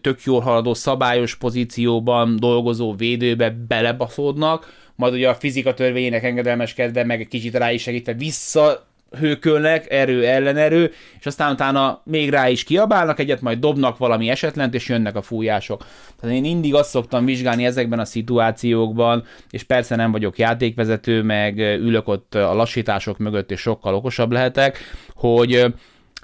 [0.00, 7.20] tök jól haladó szabályos pozícióban dolgozó védőbe belebaszódnak, majd ugye a fizika törvényének engedelmeskedve, meg
[7.20, 8.86] egy kicsit rá is segítve vissza
[9.18, 14.74] hőkölnek, erő ellenerő, és aztán utána még rá is kiabálnak egyet, majd dobnak valami esetlent,
[14.74, 15.86] és jönnek a fújások.
[16.20, 21.58] Tehát én mindig azt szoktam vizsgálni ezekben a szituációkban, és persze nem vagyok játékvezető, meg
[21.58, 24.78] ülök ott a lassítások mögött, és sokkal okosabb lehetek,
[25.14, 25.64] hogy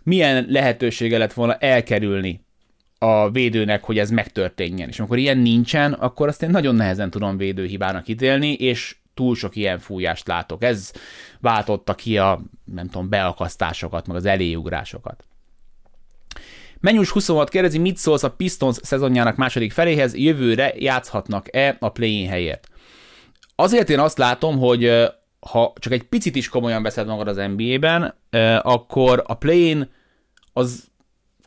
[0.03, 2.45] milyen lehetősége lett volna elkerülni
[2.99, 4.89] a védőnek, hogy ez megtörténjen.
[4.89, 9.57] És amikor ilyen nincsen, akkor azt én nagyon nehezen tudom védőhibának ítélni, és túl sok
[9.57, 10.63] ilyen fújást látok.
[10.63, 10.93] Ez
[11.41, 15.25] váltotta ki a, nem tudom, beakasztásokat, meg az eléugrásokat.
[16.81, 22.69] Menyus 26 kérdezi, mit szólsz a Pistons szezonjának második feléhez, jövőre játszhatnak-e a play helyért?
[23.55, 28.15] Azért én azt látom, hogy ha csak egy picit is komolyan veszed magad az NBA-ben,
[28.63, 29.89] akkor a play
[30.53, 30.91] az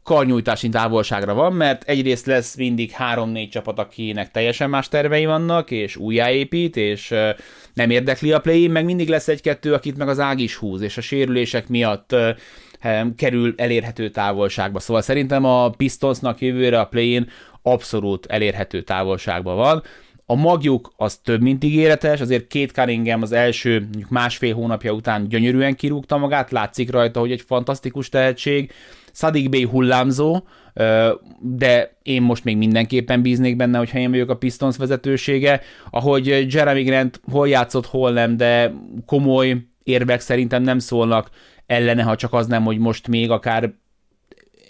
[0.06, 5.96] karnyújtási távolságra van, mert egyrészt lesz mindig három-négy csapat, akinek teljesen más tervei vannak, és
[5.96, 7.14] újjáépít, és
[7.74, 10.98] nem érdekli a play meg mindig lesz egy-kettő, akit meg az ág is húz, és
[10.98, 12.16] a sérülések miatt
[13.16, 14.80] kerül elérhető távolságba.
[14.80, 17.26] Szóval szerintem a Pistonsnak jövőre a play
[17.62, 19.84] abszolút elérhető távolságban van.
[20.26, 25.76] A magjuk az több, mint ígéretes, azért két Cunningham az első másfél hónapja után gyönyörűen
[25.76, 28.72] kirúgta magát, látszik rajta, hogy egy fantasztikus tehetség,
[29.16, 30.48] Sadik Bey hullámzó,
[31.40, 35.62] de én most még mindenképpen bíznék benne, hogyha én vagyok a Pistons vezetősége.
[35.90, 38.74] Ahogy Jeremy Grant hol játszott, hol nem, de
[39.06, 41.30] komoly érvek szerintem nem szólnak
[41.66, 43.74] ellene, ha csak az nem, hogy most még akár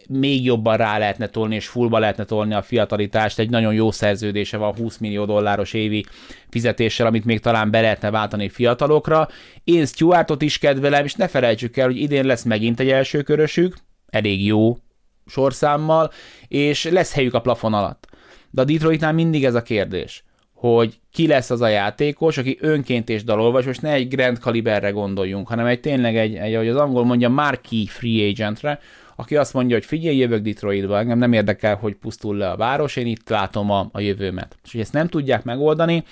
[0.10, 3.40] még jobban rá lehetne tolni, és fullba lehetne tolni a fiatalitást.
[3.40, 6.06] Egy nagyon jó szerződése van, 20 millió dolláros évi
[6.50, 9.28] fizetéssel, amit még talán be lehetne váltani fiatalokra.
[9.64, 13.76] Én Stuartot is kedvelem, és ne felejtsük el, hogy idén lesz megint egy első körösük,
[14.10, 14.78] elég jó
[15.26, 16.12] sorszámmal,
[16.48, 18.08] és lesz helyük a plafon alatt.
[18.50, 23.10] De a Detroitnál mindig ez a kérdés, hogy ki lesz az a játékos, aki önként
[23.10, 26.76] és dalolvas, most ne egy Grand Caliberre gondoljunk, hanem egy tényleg egy, egy ahogy az
[26.76, 28.80] angol mondja, marquee free agentre,
[29.15, 32.96] aki azt mondja, hogy figyelj, jövök Detroitba, engem nem érdekel, hogy pusztul le a város,
[32.96, 34.58] én itt látom a, a jövőmet.
[34.63, 36.04] És hogy ezt nem tudják megoldani,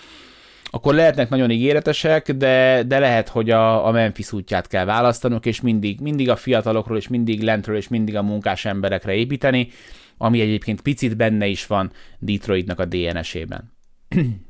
[0.75, 5.62] akkor lehetnek nagyon ígéretesek, de, de lehet, hogy a, a Memphis útját kell választanunk, és
[5.62, 9.69] mindig, mindig a fiatalokról, és mindig lentről, és mindig a munkás emberekre építeni,
[10.17, 13.71] ami egyébként picit benne is van Detroitnak a DNS-ében.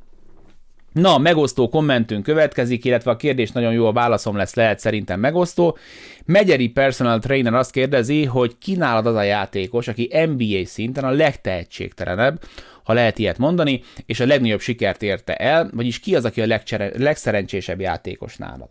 [0.93, 5.77] Na, megosztó kommentünk következik, illetve a kérdés nagyon jó, a válaszom lesz, lehet szerintem megosztó.
[6.25, 12.39] Megyeri personal trainer azt kérdezi, hogy kínálad az a játékos, aki NBA szinten a legtehetségtelenebb,
[12.83, 16.45] ha lehet ilyet mondani, és a legnagyobb sikert érte el, vagyis ki az, aki a
[16.45, 18.69] legcsere- legszerencsésebb játékos nálad.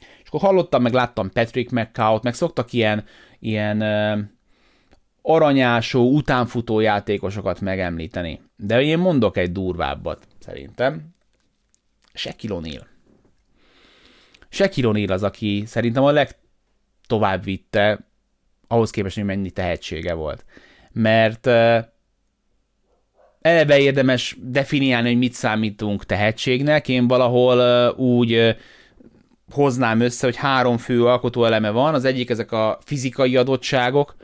[0.00, 3.04] És akkor hallottam, meg láttam Patrick McCout, meg szoktak ilyen,
[3.38, 4.24] ilyen uh,
[5.22, 8.40] aranyásó, utánfutó játékosokat megemlíteni.
[8.56, 11.10] De én mondok egy durvábbat, szerintem.
[12.14, 12.84] Shaquille
[14.50, 15.10] O'Neal.
[15.10, 18.06] Az, aki szerintem a legtovább vitte
[18.68, 20.44] ahhoz képest, hogy mennyi tehetsége volt.
[20.92, 21.78] Mert uh,
[23.44, 26.88] eleve érdemes definiálni, hogy mit számítunk tehetségnek.
[26.88, 28.56] Én valahol úgy
[29.52, 31.94] hoznám össze, hogy három fő alkotóeleme van.
[31.94, 34.16] Az egyik ezek a fizikai adottságok,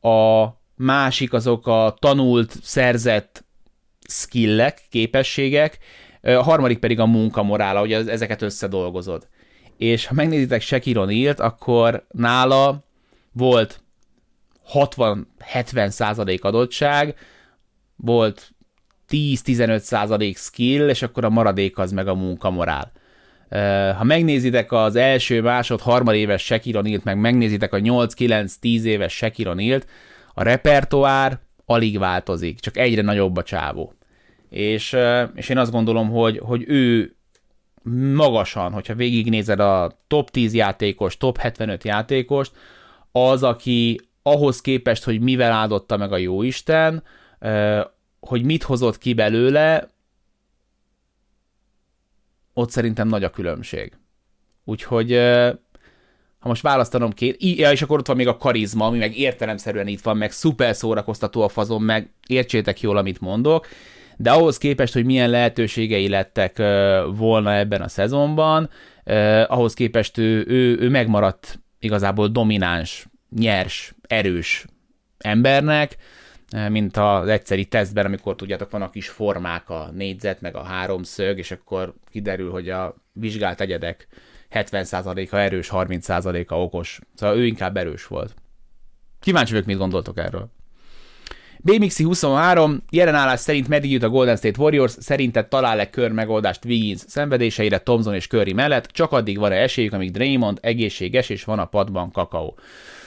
[0.00, 3.44] a másik azok a tanult, szerzett
[4.08, 5.78] skillek, képességek,
[6.22, 9.28] a harmadik pedig a munkamorála, hogy ezeket összedolgozod.
[9.76, 12.84] És ha megnézitek Shaquille O'Neal-t, akkor nála
[13.32, 13.82] volt
[14.72, 17.14] 60-70 százalék adottság,
[18.04, 18.54] volt
[19.08, 22.92] 10-15 százalék skill, és akkor a maradék az meg a munkamorál.
[23.96, 29.82] Ha megnézitek az első, másod, harmadéves Shaquille O'Neal-t, meg megnézitek a 8-9-10 éves Shaquille O'Neal-t,
[30.34, 33.94] a repertoár alig változik, csak egyre nagyobb a csávó.
[34.48, 34.96] És,
[35.34, 37.16] és én azt gondolom, hogy, hogy ő
[38.14, 42.52] magasan, hogyha végignézed a top 10 játékos, top 75 játékost,
[43.12, 47.02] az, aki ahhoz képest, hogy mivel áldotta meg a jóisten,
[48.20, 49.88] hogy mit hozott ki belőle,
[52.54, 53.92] ott szerintem nagy a különbség.
[54.64, 55.12] Úgyhogy
[56.38, 59.86] ha most választanom két, ja, és akkor ott van még a karizma, ami meg értelemszerűen
[59.86, 63.66] itt van, meg szuper szórakoztató a fazon, meg értsétek jól, amit mondok,
[64.16, 66.56] de ahhoz képest, hogy milyen lehetőségei lettek
[67.16, 68.70] volna ebben a szezonban,
[69.46, 74.66] ahhoz képest ő, ő, ő megmaradt igazából domináns, nyers, erős
[75.18, 75.96] embernek,
[76.68, 81.38] mint az egyszeri tesztben, amikor tudjátok, van a kis formák, a négyzet, meg a háromszög,
[81.38, 84.06] és akkor kiderül, hogy a vizsgált egyedek
[84.50, 87.00] 70%-a erős, 30%-a okos.
[87.14, 88.34] Szóval ő inkább erős volt.
[89.20, 90.50] Kíváncsi vagyok, mit gondoltok erről.
[91.64, 97.00] BMXi 23 jelenállás szerint meddig jut a Golden State Warriors, szerinted talál-e kör megoldást Wiggins
[97.06, 101.64] szenvedéseire Thompson és Curry mellett, csak addig van-e esélyük, amíg Draymond egészséges és van a
[101.64, 102.58] padban kakaó.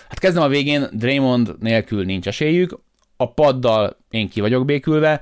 [0.10, 2.80] Hát kezdem a végén, Draymond nélkül nincs esélyük,
[3.17, 5.21] a paddal én ki vagyok békülve,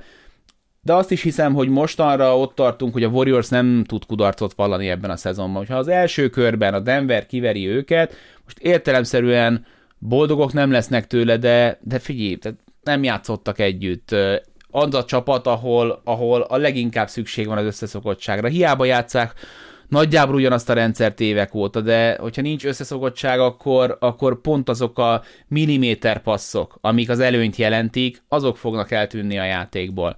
[0.84, 4.88] de azt is hiszem, hogy mostanra ott tartunk, hogy a Warriors nem tud kudarcot vallani
[4.88, 5.66] ebben a szezonban.
[5.66, 9.66] Ha az első körben a Denver kiveri őket, most értelemszerűen
[9.98, 14.16] boldogok nem lesznek tőle, de, de figyelj, tehát nem játszottak együtt.
[14.70, 18.48] Az a csapat, ahol, ahol a leginkább szükség van az összeszokottságra.
[18.48, 19.34] Hiába játszák
[19.94, 25.22] nagyjából ugyanazt a rendszert évek óta, de hogyha nincs összeszokottság, akkor, akkor pont azok a
[25.48, 30.16] milliméter passzok, amik az előnyt jelentik, azok fognak eltűnni a játékból.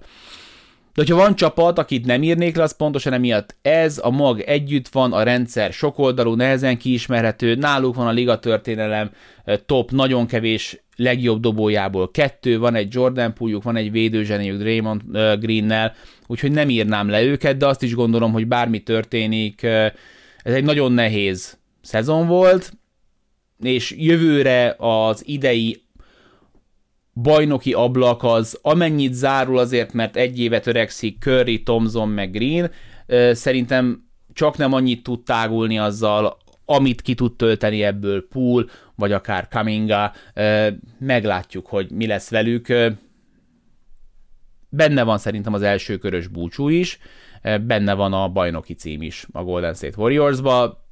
[0.93, 4.87] De hogyha van csapat, akit nem írnék le, az pontosan emiatt ez, a mag együtt
[4.87, 9.11] van, a rendszer sokoldalú, nehezen kiismerhető, náluk van a liga történelem
[9.65, 15.01] top, nagyon kevés legjobb dobójából kettő, van egy Jordan Pújuk, van egy védőzseniük Draymond
[15.39, 15.93] Greennel,
[16.27, 19.63] úgyhogy nem írnám le őket, de azt is gondolom, hogy bármi történik,
[20.43, 22.73] ez egy nagyon nehéz szezon volt,
[23.59, 25.81] és jövőre az idei
[27.13, 32.71] bajnoki ablak az amennyit zárul azért, mert egy évet öregszik Curry, Thompson meg Green,
[33.31, 39.47] szerintem csak nem annyit tud tágulni azzal, amit ki tud tölteni ebből Pool, vagy akár
[39.47, 40.11] Kaminga,
[40.99, 42.67] meglátjuk, hogy mi lesz velük.
[44.69, 46.99] Benne van szerintem az első körös búcsú is,
[47.41, 50.85] benne van a bajnoki cím is a Golden State Warriors-ba,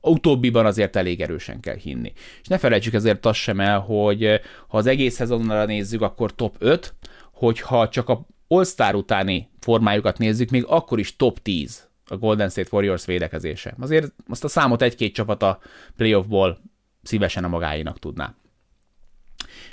[0.00, 2.12] utóbbiban azért elég erősen kell hinni.
[2.42, 6.56] És ne felejtsük ezért azt sem el, hogy ha az egész szezonra nézzük, akkor top
[6.58, 6.94] 5,
[7.32, 12.68] hogyha csak a All-Star utáni formájukat nézzük, még akkor is top 10 a Golden State
[12.72, 13.74] Warriors védekezése.
[13.80, 15.58] Azért azt a számot egy-két csapat a
[15.96, 16.58] playoffból
[17.02, 18.34] szívesen a magáinak tudná.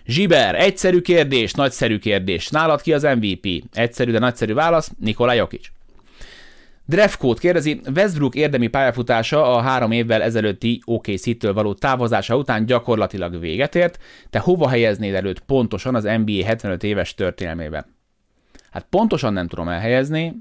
[0.06, 2.48] Zsiber, egyszerű kérdés, nagyszerű kérdés.
[2.48, 3.64] Nálad ki az MVP?
[3.74, 5.68] Egyszerű, de nagyszerű válasz, Nikola Jokic.
[6.86, 13.76] Drefcoat kérdezi, Westbrook érdemi pályafutása a három évvel ezelőtti OKC-től való távozása után gyakorlatilag véget
[13.76, 14.00] ért.
[14.30, 17.86] Te hova helyeznéd előtt pontosan az NBA 75 éves történelmében?
[18.72, 20.36] Hát pontosan nem tudom elhelyezni.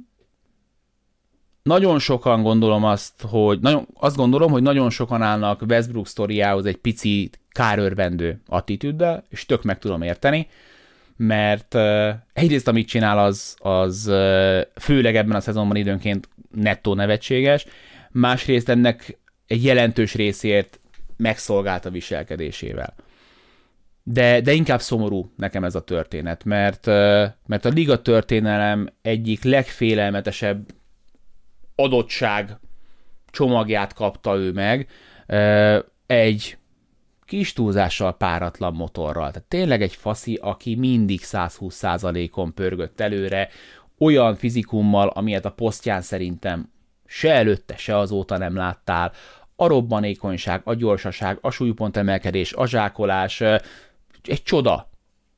[1.63, 6.77] Nagyon sokan gondolom azt, hogy nagyon, azt gondolom, hogy nagyon sokan állnak Westbrook sztoriához egy
[6.77, 10.49] pici kárörvendő attitűddel, és tök meg tudom érteni
[11.19, 11.75] mert
[12.33, 14.05] egyrészt amit csinál, az, az
[14.81, 17.67] főleg ebben a szezonban időnként nettó nevetséges,
[18.11, 20.81] másrészt ennek egy jelentős részért
[21.17, 22.95] megszolgált a viselkedésével.
[24.03, 26.87] De, de inkább szomorú nekem ez a történet, mert,
[27.47, 30.67] mert a liga történelem egyik legfélelmetesebb
[31.83, 32.59] adottság
[33.31, 34.89] csomagját kapta ő meg,
[36.07, 36.59] egy
[37.25, 39.31] kis túlzással páratlan motorral.
[39.31, 43.49] Tehát tényleg egy faszi, aki mindig 120%-on pörgött előre,
[43.99, 46.73] olyan fizikummal, amilyet a posztján szerintem
[47.07, 49.13] se előtte, se azóta nem láttál.
[49.57, 53.41] A robbanékonyság, a gyorsaság, a súlypont emelkedés, a zsákolás,
[54.23, 54.88] egy csoda,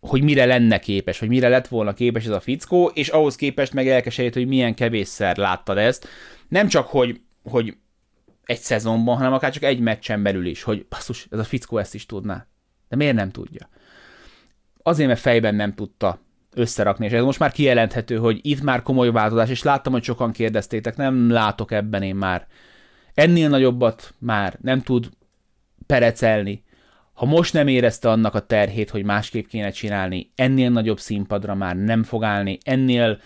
[0.00, 3.72] hogy mire lenne képes, hogy mire lett volna képes ez a fickó, és ahhoz képest
[3.72, 6.08] meg elkeserít, hogy milyen kevésszer láttad ezt.
[6.48, 7.76] Nem csak, hogy, hogy
[8.44, 11.94] egy szezonban, hanem akár csak egy meccsen belül is, hogy basszus, ez a fickó ezt
[11.94, 12.46] is tudná.
[12.88, 13.68] De miért nem tudja?
[14.82, 16.20] Azért, mert fejben nem tudta
[16.54, 20.32] összerakni, és ez most már kijelenthető, hogy itt már komoly változás, és láttam, hogy sokan
[20.32, 22.46] kérdeztétek, nem látok ebben én már.
[23.14, 25.10] Ennél nagyobbat már nem tud
[25.86, 26.64] perecelni.
[27.20, 31.76] Ha most nem érezte annak a terhét, hogy másképp kéne csinálni, ennél nagyobb színpadra már
[31.76, 33.20] nem fog állni, ennél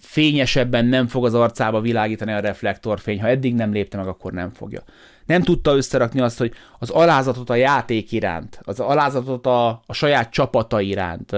[0.00, 4.50] fényesebben nem fog az arcába világítani a reflektorfény, ha eddig nem lépte meg, akkor nem
[4.50, 4.82] fogja.
[5.26, 10.30] Nem tudta összerakni azt, hogy az alázatot a játék iránt, az alázatot a, a saját
[10.30, 11.32] csapata iránt,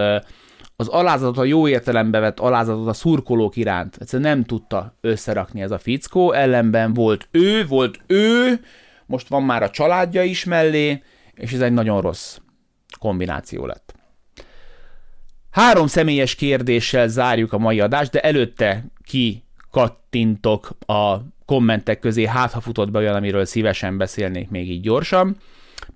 [0.76, 3.96] az alázatot a jó értelembe vett alázatot a szurkolók iránt.
[4.00, 8.60] Egyszerűen nem tudta összerakni ez a fickó, ellenben volt ő, volt ő,
[9.06, 11.02] most van már a családja is mellé,
[11.38, 12.38] és ez egy nagyon rossz
[12.98, 13.94] kombináció lett.
[15.50, 22.52] Három személyes kérdéssel zárjuk a mai adást, de előtte ki kattintok a kommentek közé, hát
[22.52, 25.36] ha futott be olyan, amiről szívesen beszélnék még így gyorsan.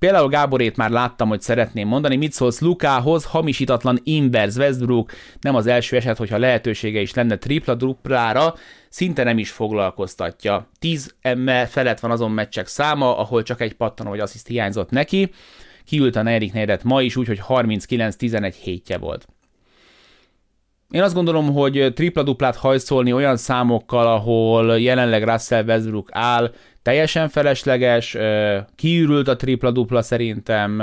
[0.02, 5.66] Például Gáborét már láttam, hogy szeretném mondani, mit szólsz Lukához, hamisítatlan inverse Westbrook, nem az
[5.66, 8.54] első eset, hogyha lehetősége is lenne tripla-duplára,
[8.88, 10.68] szinte nem is foglalkoztatja.
[10.78, 15.30] 10 emme felett van azon meccsek száma, ahol csak egy pattanó vagy assziszt hiányzott neki,
[15.84, 19.26] kiült a negyedik negyedet ma is úgy, hogy 39-11 hétje volt.
[20.90, 28.16] Én azt gondolom, hogy tripla-duplát hajszolni olyan számokkal, ahol jelenleg Russell Westbrook áll, teljesen felesleges,
[28.76, 30.82] kiürült a tripla-dupla szerintem,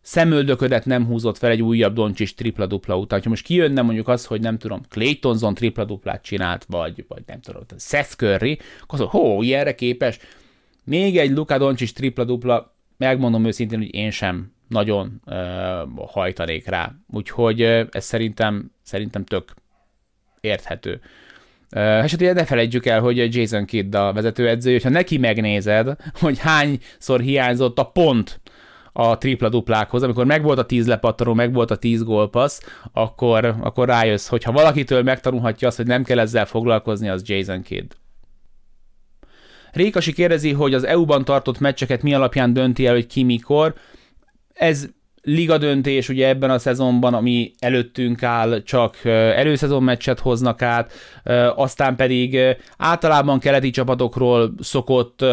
[0.00, 3.20] szemöldöködet nem húzott fel egy újabb Doncsis tripla-dupla után.
[3.22, 7.40] Ha most kijönne mondjuk az, hogy nem tudom, Clay Thompson tripla-duplát csinált, vagy, vagy nem
[7.40, 10.18] tudom, Seth Curry, akkor az, hó, ilyenre képes.
[10.84, 15.34] Még egy Luka Doncsis tripla-dupla, megmondom őszintén, hogy én sem nagyon uh,
[16.06, 16.94] hajtanék rá.
[17.10, 19.54] Úgyhogy uh, ez szerintem, szerintem tök
[20.40, 21.00] érthető.
[21.76, 25.96] Uh, és hát ugye ne felejtjük el, hogy Jason Kidd a vezetőedző, hogyha neki megnézed,
[26.20, 28.40] hogy hányszor hiányzott a pont
[28.92, 32.60] a tripla-duplákhoz, amikor megvolt a 10 lepattanó, megvolt a 10 gólpassz,
[32.92, 37.62] akkor, akkor rájössz, hogy ha valakitől megtanulhatja azt, hogy nem kell ezzel foglalkozni, az Jason
[37.62, 37.90] Kidd.
[39.72, 43.74] Rékasi kérdezi, hogy az EU-ban tartott meccseket mi alapján dönti el, hogy ki mikor.
[44.54, 44.88] Ez
[45.22, 50.92] liga döntés, ugye ebben a szezonban, ami előttünk áll, csak előszezon meccset hoznak át,
[51.54, 52.38] aztán pedig
[52.78, 55.24] általában keleti csapatokról szokott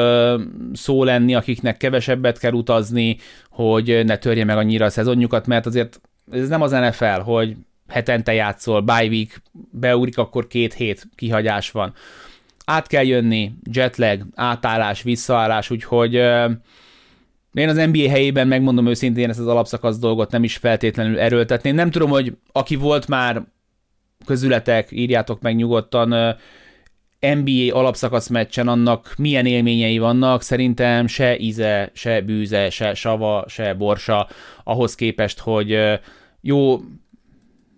[0.74, 3.18] szó lenni, akiknek kevesebbet kell utazni,
[3.50, 7.56] hogy ne törje meg annyira a szezonjukat, mert azért ez nem az NFL, hogy
[7.88, 11.94] hetente játszol, bye week, beugrik, akkor két hét kihagyás van.
[12.66, 16.22] Át kell jönni, jetlag, átállás, visszaállás, úgyhogy
[17.54, 21.76] én az NBA helyében megmondom őszintén ezt az alapszakasz dolgot nem is feltétlenül erőltetném.
[21.76, 23.44] Nem tudom, hogy aki volt már
[24.26, 26.38] közületek, írjátok meg nyugodtan,
[27.20, 33.74] NBA alapszakasz meccsen annak milyen élményei vannak, szerintem se íze, se bűze, se sava, se
[33.74, 34.28] borsa,
[34.64, 36.00] ahhoz képest, hogy
[36.42, 36.80] jó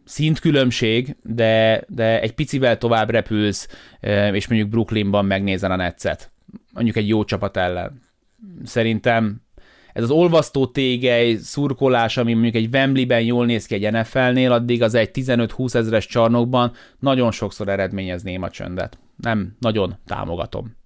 [0.06, 3.68] szintkülönbség, de, de egy picivel tovább repülsz,
[4.32, 6.32] és mondjuk Brooklynban megnézel a netszet.
[6.74, 8.02] Mondjuk egy jó csapat ellen.
[8.64, 9.42] Szerintem
[10.00, 14.84] ez az olvasztó tégely szurkolás, ami mondjuk egy Wembley-ben jól néz ki egy NFL-nél, addig
[14.84, 18.98] az egy 15-20 ezeres csarnokban nagyon sokszor eredményez néma csöndet.
[19.16, 20.78] Nem, nagyon támogatom.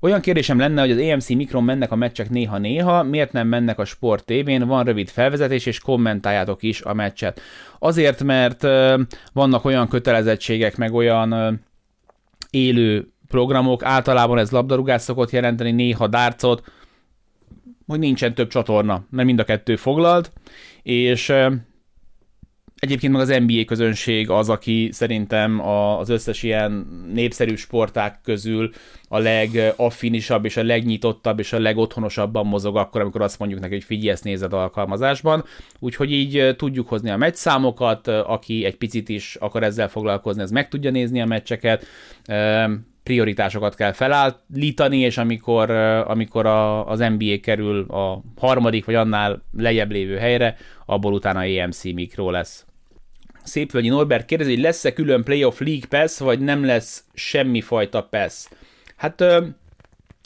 [0.00, 3.84] Olyan kérdésem lenne, hogy az AMC Mikron mennek a meccsek néha-néha, miért nem mennek a
[3.84, 7.40] Sport TV-n, van rövid felvezetés, és kommentáljátok is a meccset.
[7.78, 8.62] Azért, mert
[9.32, 11.60] vannak olyan kötelezettségek, meg olyan
[12.50, 16.62] élő programok, általában ez labdarúgás szokott jelenteni, néha dárcot,
[17.90, 20.32] hogy nincsen több csatorna, mert mind a kettő foglalt,
[20.82, 21.32] és
[22.80, 28.70] Egyébként meg az NBA közönség az, aki szerintem az összes ilyen népszerű sporták közül
[29.08, 33.84] a legaffinisabb és a legnyitottabb és a legotthonosabban mozog akkor, amikor azt mondjuk neki, hogy
[33.84, 35.44] figyelj, ezt nézed alkalmazásban.
[35.78, 40.68] Úgyhogy így tudjuk hozni a meccszámokat, aki egy picit is akar ezzel foglalkozni, ez meg
[40.68, 41.86] tudja nézni a meccseket
[43.02, 45.70] prioritásokat kell felállítani, és amikor,
[46.06, 51.84] amikor a, az NBA kerül a harmadik vagy annál lejjebb lévő helyre, abból utána EMC
[51.84, 52.64] mikro lesz.
[53.42, 58.46] Szépvölgyi Norbert kérdezi, hogy lesz-e külön Playoff League Pass, vagy nem lesz semmifajta pass.
[58.96, 59.24] Hát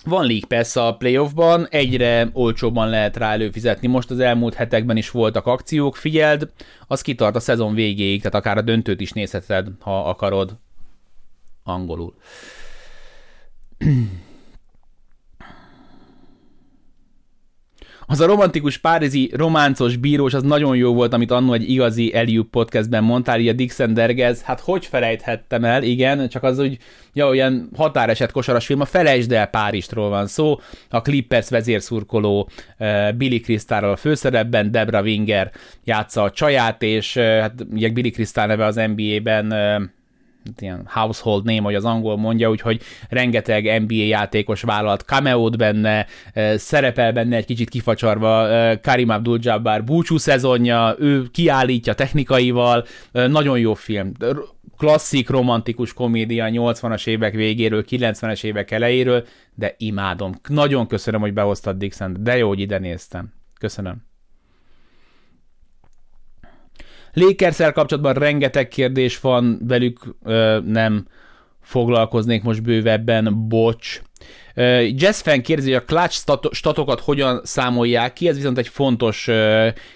[0.04, 3.86] van League Pass a playoffban, egyre olcsóbban lehet rá előfizetni.
[3.86, 6.50] Most az elmúlt hetekben is voltak akciók, figyeld,
[6.86, 10.56] az kitart a szezon végéig, tehát akár a döntőt is nézheted, ha akarod
[11.62, 12.14] angolul.
[18.07, 22.51] Az a romantikus párizsi románcos bírós, az nagyon jó volt, amit annó egy igazi Eliup
[22.51, 26.78] podcastben mondtál, így a Dixon Dergez, hát hogy felejthettem el, igen, csak az úgy,
[27.12, 30.61] ja, olyan határeset kosaras film, a Felejtsd el Párizsról van szó,
[30.91, 35.51] a Clippers vezérszurkoló uh, Billy Crystalról a főszerepben, Debra Winger
[35.85, 39.89] játsza a csaját, és uh, hát ugye Billy Crystal neve az NBA-ben uh,
[40.61, 46.07] ilyen household name, hogy az angol mondja, úgyhogy rengeteg NBA játékos vállalt cameo benne,
[46.57, 48.49] szerepel benne egy kicsit kifacsarva
[48.82, 54.12] Karim Abdul-Jabbar búcsú szezonja, ő kiállítja technikaival, nagyon jó film.
[54.76, 60.34] Klasszik, romantikus komédia 80-as évek végéről, 90-es évek elejéről, de imádom.
[60.49, 63.32] Nagyon köszönöm, hogy behoztad Dixon, de jó, hogy ide néztem.
[63.59, 64.13] Köszönöm.
[67.14, 71.06] Lakers kapcsolatban rengeteg kérdés van, velük ö, nem
[71.60, 74.02] foglalkoznék most bővebben, bocs.
[74.96, 79.28] Jazz fan kérdezi, hogy a clutch statokat hogyan számolják ki, ez viszont egy fontos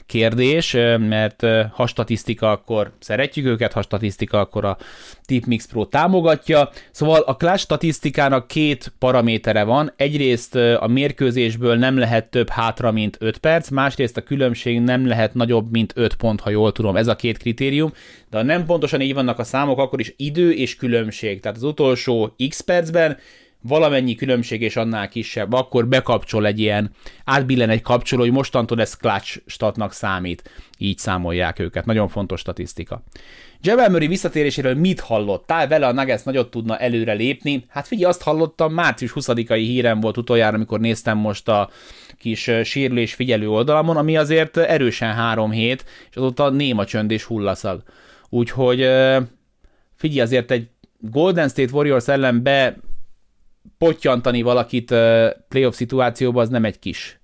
[0.06, 4.76] kérdés, mert ha statisztika, akkor szeretjük őket, ha statisztika, akkor a
[5.24, 6.70] Tipmix Pro támogatja.
[6.90, 9.92] Szóval a clutch statisztikának két paramétere van.
[9.96, 15.34] Egyrészt a mérkőzésből nem lehet több hátra, mint 5 perc, másrészt a különbség nem lehet
[15.34, 16.96] nagyobb, mint 5 pont, ha jól tudom.
[16.96, 17.92] Ez a két kritérium.
[18.30, 21.40] De ha nem pontosan így vannak a számok, akkor is idő és különbség.
[21.40, 23.18] Tehát az utolsó x percben
[23.62, 26.90] valamennyi különbség és annál kisebb, akkor bekapcsol egy ilyen,
[27.24, 30.50] átbillen egy kapcsoló, hogy mostantól ez clutch statnak számít.
[30.78, 31.84] Így számolják őket.
[31.84, 33.02] Nagyon fontos statisztika.
[33.60, 35.68] Jebel Murray visszatéréséről mit hallottál?
[35.68, 37.64] Vele a Nuggets nagyot tudna előre lépni.
[37.68, 41.70] Hát figyelj, azt hallottam, március 20-ai hírem volt utoljára, amikor néztem most a
[42.18, 47.82] kis sérülés figyelő oldalamon, ami azért erősen három hét, és azóta néma csönd és hullaszag.
[48.28, 48.78] Úgyhogy
[49.94, 50.68] figyelj, azért egy
[51.00, 52.76] Golden State Warriors ellen be
[53.78, 54.94] pottyantani valakit
[55.48, 57.20] playoff szituációban az nem egy kis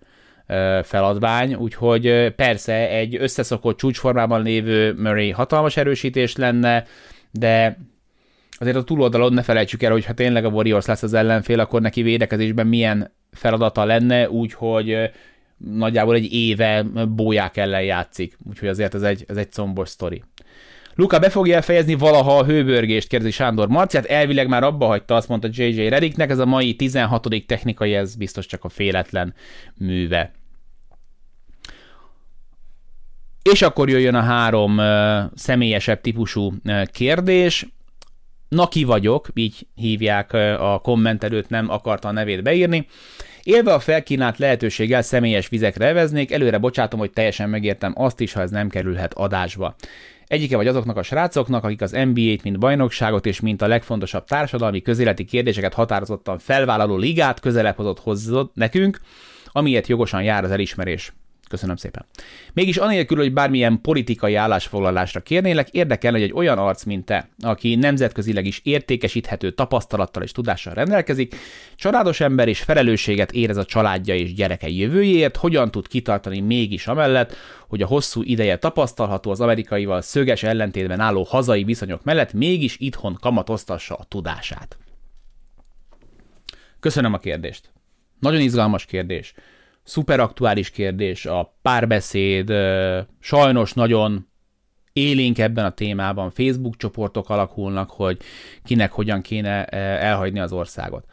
[0.82, 6.84] feladvány, úgyhogy persze egy összeszokott csúcsformában lévő Murray hatalmas erősítés lenne,
[7.30, 7.78] de
[8.59, 11.80] azért a túloldalon ne felejtsük el, hogy ha tényleg a Warriors lesz az ellenfél, akkor
[11.80, 15.11] neki védekezésben milyen feladata lenne, úgyhogy
[15.57, 20.22] nagyjából egy éve bóják ellen játszik, úgyhogy azért ez egy, ez egy combos sztori.
[20.95, 25.28] Luka be fogja fejezni valaha a hőbörgést, kérdezi Sándor Marciát, elvileg már abba hagyta, azt
[25.28, 27.28] mondta JJ Reddicknek, ez a mai 16.
[27.47, 29.34] technikai, ez biztos csak a féletlen
[29.78, 30.32] műve.
[33.42, 34.84] És akkor jöjjön a három uh,
[35.34, 37.66] személyesebb típusú uh, kérdés.
[38.49, 42.86] Na ki vagyok, így hívják uh, a kommentelőt, nem akarta a nevét beírni.
[43.42, 48.40] Élve a felkínált lehetőséggel személyes vizekre eveznék, előre bocsátom, hogy teljesen megértem azt is, ha
[48.40, 49.76] ez nem kerülhet adásba.
[50.27, 54.83] Egyike vagy azoknak a srácoknak, akik az NBA-t, mint bajnokságot és mint a legfontosabb társadalmi
[54.83, 59.01] közéleti kérdéseket határozottan felvállaló ligát közelebb hozott hozott nekünk,
[59.47, 61.12] amiért jogosan jár az elismerés.
[61.55, 62.07] Köszönöm szépen.
[62.52, 67.74] Mégis anélkül, hogy bármilyen politikai állásfoglalásra kérnélek, érdekel, hogy egy olyan arc, mint te, aki
[67.74, 71.34] nemzetközileg is értékesíthető tapasztalattal és tudással rendelkezik,
[71.74, 77.36] családos ember és felelősséget érez a családja és gyerekei jövőjéért, hogyan tud kitartani mégis amellett,
[77.68, 83.16] hogy a hosszú ideje tapasztalható az amerikaival szöges ellentétben álló hazai viszonyok mellett mégis itthon
[83.20, 84.78] kamatoztassa a tudását.
[86.80, 87.72] Köszönöm a kérdést.
[88.20, 89.34] Nagyon izgalmas kérdés
[89.85, 92.53] szuper aktuális kérdés, a párbeszéd
[93.20, 94.28] sajnos nagyon
[94.93, 98.18] élénk ebben a témában, Facebook csoportok alakulnak, hogy
[98.64, 101.07] kinek hogyan kéne elhagyni az országot.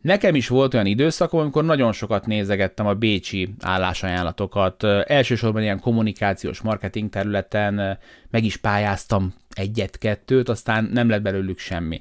[0.00, 6.60] Nekem is volt olyan időszakom, amikor nagyon sokat nézegettem a bécsi állásajánlatokat, elsősorban ilyen kommunikációs
[6.60, 7.98] marketing területen
[8.30, 12.00] meg is pályáztam egyet-kettőt, aztán nem lett belőlük semmi.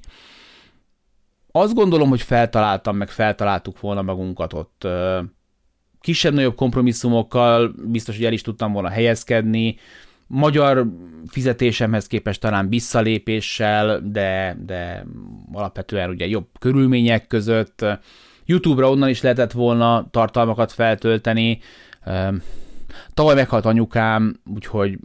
[1.51, 4.87] azt gondolom, hogy feltaláltam, meg feltaláltuk volna magunkat ott
[6.07, 9.75] kisebb-nagyobb kompromisszumokkal, biztos, hogy el is tudtam volna helyezkedni,
[10.27, 10.87] magyar
[11.27, 15.05] fizetésemhez képest talán visszalépéssel, de, de
[15.51, 17.85] alapvetően ugye jobb körülmények között.
[18.45, 21.59] YouTube-ra onnan is lehetett volna tartalmakat feltölteni.
[23.13, 24.97] Tavaly meghalt anyukám, úgyhogy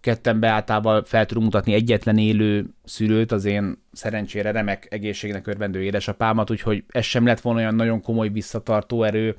[0.00, 6.50] ketten beáltával fel tudunk mutatni egyetlen élő szülőt, az én szerencsére remek egészségnek örvendő édesapámat,
[6.50, 9.36] úgyhogy ez sem lett volna olyan nagyon komoly visszatartó erő.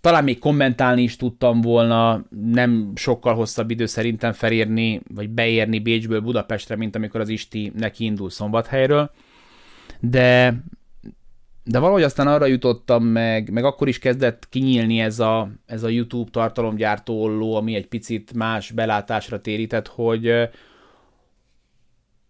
[0.00, 6.20] Talán még kommentálni is tudtam volna, nem sokkal hosszabb idő szerintem felérni, vagy beérni Bécsből
[6.20, 9.10] Budapestre, mint amikor az Isti neki indul Szombathelyről.
[10.00, 10.56] De
[11.70, 15.88] de valahogy aztán arra jutottam meg, meg akkor is kezdett kinyílni ez a, ez a
[15.88, 20.32] YouTube tartalomgyártó olló, ami egy picit más belátásra térített, hogy,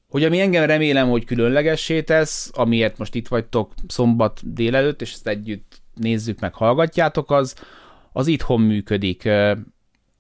[0.08, 5.28] hogy ami engem remélem, hogy különlegessé tesz, amiért most itt vagytok szombat délelőtt, és ezt
[5.28, 7.54] együtt nézzük meg, hallgatjátok, az,
[8.12, 9.28] az itthon működik.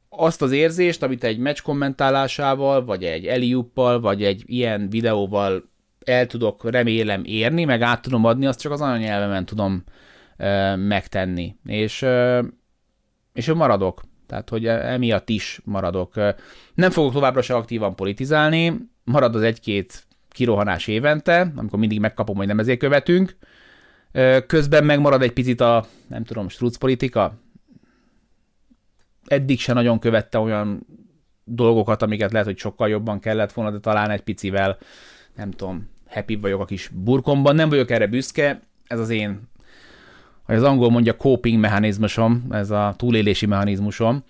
[0.08, 5.64] Azt az érzést, amit egy meccs kommentálásával, vagy egy eliuppal, vagy egy ilyen videóval
[6.04, 9.84] el tudok remélem érni, meg át tudom adni, azt csak az anyanyelvemen tudom
[10.36, 11.56] ö, megtenni.
[11.64, 12.42] És, ö,
[13.32, 14.02] és maradok.
[14.26, 16.14] Tehát, hogy emiatt is maradok.
[16.74, 22.46] Nem fogok továbbra se aktívan politizálni, marad az egy-két kirohanás évente, amikor mindig megkapom, hogy
[22.46, 23.36] nem ezért követünk.
[24.46, 27.34] Közben megmarad egy picit a, nem tudom, struc politika.
[29.26, 30.86] Eddig se nagyon követte olyan
[31.44, 34.78] dolgokat, amiket lehet, hogy sokkal jobban kellett volna, de talán egy picivel,
[35.36, 39.40] nem tudom, happy vagyok a kis burkomban, nem vagyok erre büszke, ez az én,
[40.42, 44.24] hogy az angol mondja coping mechanizmusom, ez a túlélési mechanizmusom.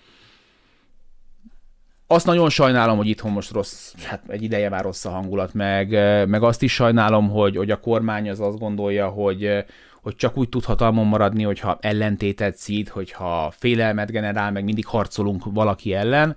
[2.10, 5.90] Azt nagyon sajnálom, hogy itthon most rossz, hát egy ideje már rossz a hangulat, meg,
[6.28, 9.64] meg azt is sajnálom, hogy, hogy a kormány az azt gondolja, hogy,
[10.02, 15.44] hogy csak úgy tud hatalmon maradni, hogyha ellentétet szít, hogyha félelmet generál, meg mindig harcolunk
[15.52, 16.36] valaki ellen.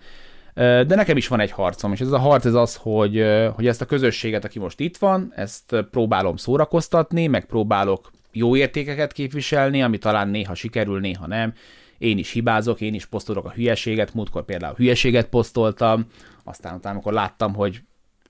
[0.54, 3.82] De nekem is van egy harcom, és ez a harc ez az, hogy, hogy ezt
[3.82, 9.98] a közösséget, aki most itt van, ezt próbálom szórakoztatni, meg próbálok jó értékeket képviselni, ami
[9.98, 11.54] talán néha sikerül, néha nem.
[12.02, 16.06] Én is hibázok, én is posztolok a hülyeséget, múltkor például hülyeséget posztoltam,
[16.44, 17.82] aztán utána, amikor láttam, hogy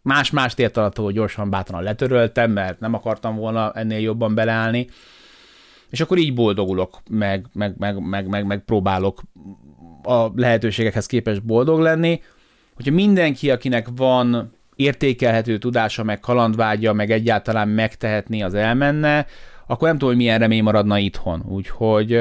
[0.02, 4.88] más-más ért alatt, hogy gyorsan bátran letöröltem, mert nem akartam volna ennél jobban beleállni,
[5.90, 9.22] és akkor így boldogulok, meg, meg, meg, meg, meg, meg próbálok
[10.04, 12.22] a lehetőségekhez képest boldog lenni,
[12.74, 19.26] hogyha mindenki, akinek van értékelhető tudása, meg kalandvágya, meg egyáltalán megtehetné, az elmenne,
[19.68, 21.44] akkor nem tudom, hogy milyen remény maradna itthon.
[21.48, 22.20] Úgyhogy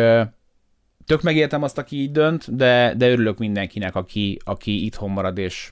[1.10, 5.70] tök megértem azt, aki így dönt, de, de örülök mindenkinek, aki, aki itthon marad, és,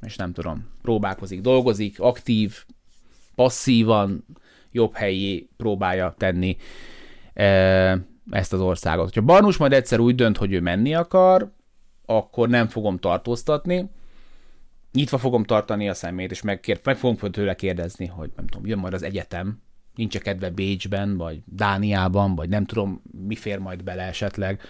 [0.00, 2.64] és nem tudom, próbálkozik, dolgozik, aktív,
[3.34, 4.24] passzívan,
[4.70, 6.56] jobb helyé próbálja tenni
[8.30, 9.14] ezt az országot.
[9.14, 11.52] Ha Barnus majd egyszer úgy dönt, hogy ő menni akar,
[12.06, 13.90] akkor nem fogom tartóztatni,
[14.92, 18.78] nyitva fogom tartani a szemét, és meg, meg fogom tőle kérdezni, hogy nem tudom, jön
[18.78, 19.62] majd az egyetem,
[19.94, 24.60] nincs kedve Bécsben, vagy Dániában, vagy nem tudom, mi fér majd bele esetleg,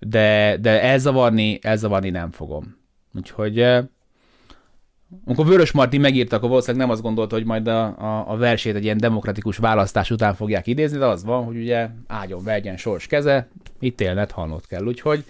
[0.00, 2.76] de, de elzavarni, elzavarni nem fogom.
[3.14, 3.84] Úgyhogy eh,
[5.24, 8.74] amikor Vörös Marti megírta, akkor valószínűleg nem azt gondolta, hogy majd a, a, a versét
[8.74, 13.06] egy ilyen demokratikus választás után fogják idézni, de az van, hogy ugye ágyon verjen sors
[13.06, 13.48] keze,
[13.80, 14.84] itt élned, halnod kell.
[14.84, 15.24] Úgyhogy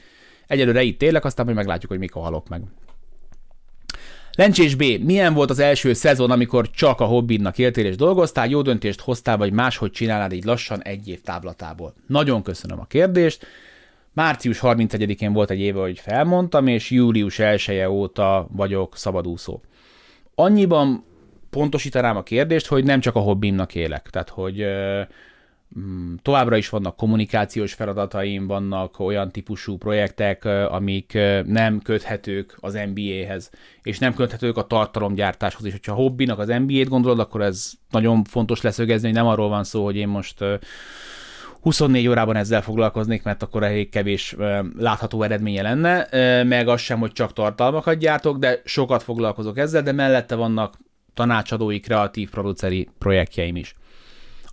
[0.47, 2.63] egyelőre itt élek, aztán majd meglátjuk, hogy mikor halok meg.
[4.37, 4.83] Lencsés B.
[5.01, 9.37] Milyen volt az első szezon, amikor csak a hobbidnak éltél és dolgoztál, jó döntést hoztál,
[9.37, 11.95] vagy máshogy csinálnád így lassan egy év táblatából?
[12.07, 13.47] Nagyon köszönöm a kérdést.
[14.13, 19.61] Március 31-én volt egy éve, hogy felmondtam, és július 1 -e óta vagyok szabadúszó
[20.35, 21.05] annyiban
[21.51, 24.65] pontosítanám a kérdést, hogy nem csak a hobbimnak élek, tehát hogy
[26.23, 33.51] továbbra is vannak kommunikációs feladataim, vannak olyan típusú projektek, amik nem köthetők az NBA-hez,
[33.83, 35.73] és nem köthetők a tartalomgyártáshoz is.
[35.73, 39.65] Hogyha a hobbinak az NBA-t gondolod, akkor ez nagyon fontos leszögezni, hogy nem arról van
[39.65, 40.45] szó, hogy én most
[41.61, 44.37] 24 órában ezzel foglalkoznék, mert akkor elég kevés
[44.79, 46.09] látható eredménye lenne,
[46.43, 50.79] meg az sem, hogy csak tartalmakat gyártok, de sokat foglalkozok ezzel, de mellette vannak
[51.15, 53.75] tanácsadói, kreatív, produceri projektjeim is.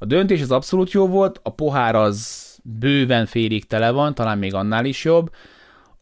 [0.01, 4.53] A döntés az abszolút jó volt, a pohár az bőven félig tele van, talán még
[4.53, 5.31] annál is jobb.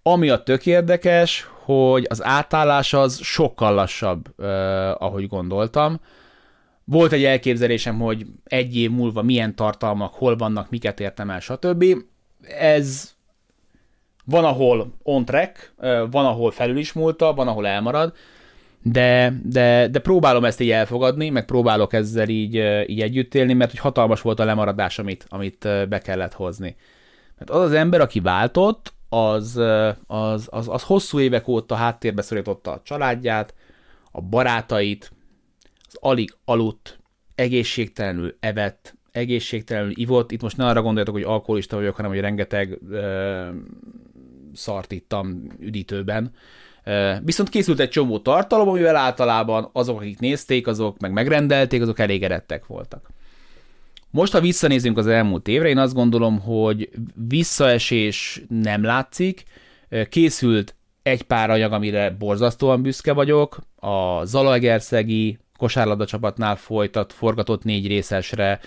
[0.04, 6.00] Ami a tök érdekes, hogy az átállás az sokkal lassabb, eh, ahogy gondoltam.
[6.84, 11.86] Volt egy elképzelésem, hogy egy év múlva milyen tartalmak, hol vannak, miket értem el, stb.
[12.60, 13.14] Ez
[14.26, 15.74] van, ahol on track,
[16.12, 18.14] van, ahol felül is múlta, van, ahol elmarad,
[18.82, 22.56] de, de, de próbálom ezt így elfogadni, meg próbálok ezzel így,
[22.86, 26.76] így együtt élni, mert hogy hatalmas volt a lemaradás, amit, amit be kellett hozni.
[27.38, 29.62] Mert az az ember, aki váltott, az,
[30.08, 33.54] az, az, az hosszú évek óta háttérbe szorította a családját,
[34.12, 35.12] a barátait,
[35.88, 37.00] az alig aludt,
[37.36, 40.32] egészségtelenül evett, egészségtelenül ivott.
[40.32, 43.48] Itt most ne arra gondoljatok, hogy alkoholista vagyok, hanem hogy rengeteg ö,
[44.54, 46.32] szart ittam üdítőben.
[47.24, 52.66] Viszont készült egy csomó tartalom, amivel általában azok, akik nézték, azok meg megrendelték, azok elégedettek
[52.66, 53.10] voltak.
[54.12, 56.90] Most, ha visszanézünk az elmúlt évre, én azt gondolom, hogy
[57.28, 59.44] visszaesés nem látszik.
[60.10, 63.60] Készült egy pár anyag, amire borzasztóan büszke vagyok.
[63.76, 68.60] A Zalaegerszegi kosárlabda csapatnál folytat, forgatott négy részesre,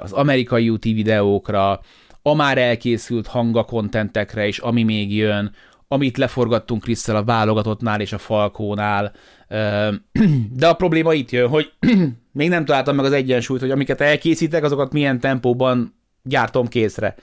[0.00, 1.80] az amerikai úti videókra,
[2.22, 5.52] a már elkészült hangakontentekre és ami még jön,
[5.92, 9.12] amit leforgattunk Krisztel a válogatottnál és a Falkónál.
[10.60, 11.72] De a probléma itt jön, hogy
[12.32, 17.14] még nem találtam meg az egyensúlyt, hogy amiket elkészítek, azokat milyen tempóban gyártom készre.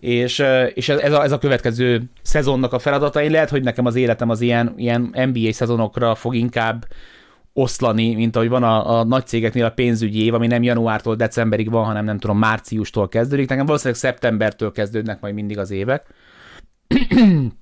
[0.00, 0.44] És,
[0.74, 3.22] és ez, a, ez a következő szezonnak a feladata.
[3.22, 6.86] Én lehet, hogy nekem az életem az ilyen, ilyen NBA szezonokra fog inkább
[7.52, 11.70] oszlani, mint ahogy van a, a nagy cégeknél a pénzügyi év, ami nem januártól decemberig
[11.70, 13.48] van, hanem nem tudom, márciustól kezdődik.
[13.48, 16.06] Nekem valószínűleg szeptembertől kezdődnek majd mindig az évek.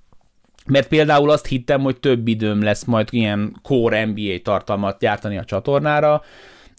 [0.66, 5.44] Mert például azt hittem, hogy több időm lesz majd ilyen core NBA tartalmat gyártani a
[5.44, 6.22] csatornára,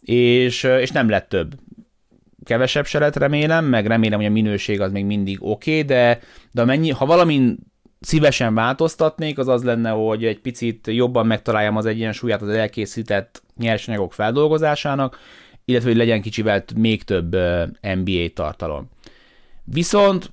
[0.02, 1.54] és, és nem lett több.
[2.44, 6.20] Kevesebb se lett remélem, meg remélem, hogy a minőség az még mindig oké, okay, de,
[6.52, 7.58] de mennyi, ha valamin
[8.00, 14.14] szívesen változtatnék, az az lenne, hogy egy picit jobban megtaláljam az egyensúlyát az elkészített nyersanyagok
[14.14, 15.20] feldolgozásának,
[15.66, 17.38] illetve hogy legyen kicsivel még több
[17.82, 18.90] NBA tartalom.
[19.64, 20.32] Viszont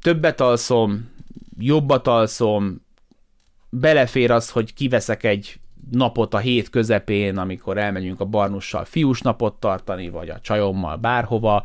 [0.00, 1.10] többet alszom,
[1.58, 2.81] jobbat alszom,
[3.76, 5.60] belefér az, hogy kiveszek egy
[5.90, 11.64] napot a hét közepén, amikor elmegyünk a barnussal fiús napot tartani, vagy a csajommal bárhova.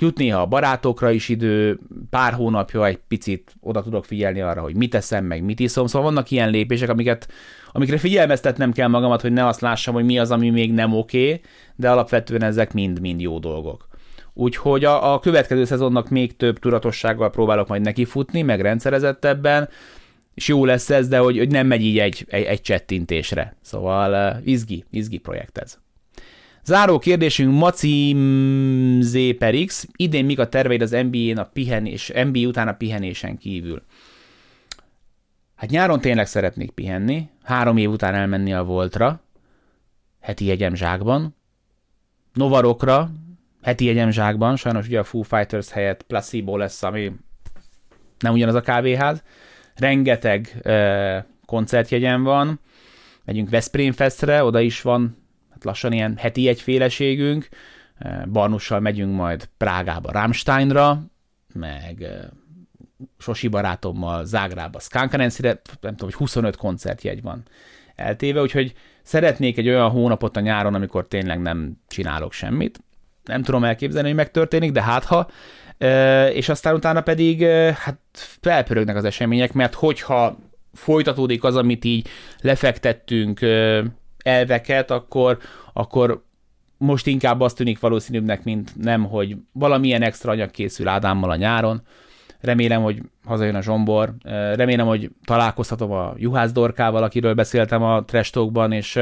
[0.00, 1.78] Jut néha a barátokra is idő,
[2.10, 6.10] pár hónapja egy picit oda tudok figyelni arra, hogy mit eszem, meg mit iszom, szóval
[6.10, 7.28] vannak ilyen lépések, amiket,
[7.72, 11.26] amikre figyelmeztetnem kell magamat, hogy ne azt lássam, hogy mi az, ami még nem oké,
[11.26, 11.40] okay,
[11.76, 13.88] de alapvetően ezek mind-mind jó dolgok.
[14.34, 19.68] Úgyhogy a, a következő szezonnak még több tudatossággal próbálok majd nekifutni, meg rendszerezettebben,
[20.34, 23.56] és jó lesz ez, de hogy, hogy nem megy így egy, egy, egy csettintésre.
[23.60, 25.78] Szóval uh, izgi, izgi projekt ez.
[26.64, 28.16] Záró kérdésünk Maci
[29.00, 29.88] Z per X.
[29.96, 33.82] Idén mik a terveid az NBA-n a pihenés, NBA után a pihenésen kívül?
[35.56, 39.22] Hát nyáron tényleg szeretnék pihenni, három év után elmenni a Voltra,
[40.20, 41.36] heti jegyem zsákban,
[42.32, 43.10] Novarokra,
[43.62, 47.12] heti jegyem zsákban, sajnos ugye a Foo Fighters helyett Placebo lesz, ami
[48.18, 49.22] nem ugyanaz a kávéház,
[49.74, 52.60] rengeteg uh, koncertjegyen van,
[53.24, 55.16] megyünk Veszprém Festre, oda is van
[55.64, 57.48] lassan ilyen heti egyféleségünk,
[58.32, 61.02] Barnussal megyünk majd Prágába Rammsteinra,
[61.54, 62.06] meg
[63.18, 65.48] Sosi barátommal Zágrába Skankanenszire,
[65.80, 67.42] nem tudom, hogy 25 koncertjegy van
[67.94, 72.80] eltéve, úgyhogy szeretnék egy olyan hónapot a nyáron, amikor tényleg nem csinálok semmit.
[73.24, 75.28] Nem tudom elképzelni, hogy megtörténik, de hát ha,
[76.32, 77.42] és aztán utána pedig
[77.74, 77.98] hát
[78.40, 80.38] felpörögnek az események, mert hogyha
[80.72, 82.08] folytatódik az, amit így
[82.40, 83.40] lefektettünk
[84.22, 85.38] elveket, akkor,
[85.72, 86.24] akkor
[86.76, 91.82] most inkább azt tűnik valószínűbbnek, mint nem, hogy valamilyen extra anyag készül Ádámmal a nyáron.
[92.40, 94.14] Remélem, hogy hazajön a Zsombor.
[94.54, 98.98] Remélem, hogy találkozhatom a Juhász Dorkával, akiről beszéltem a Trestókban, és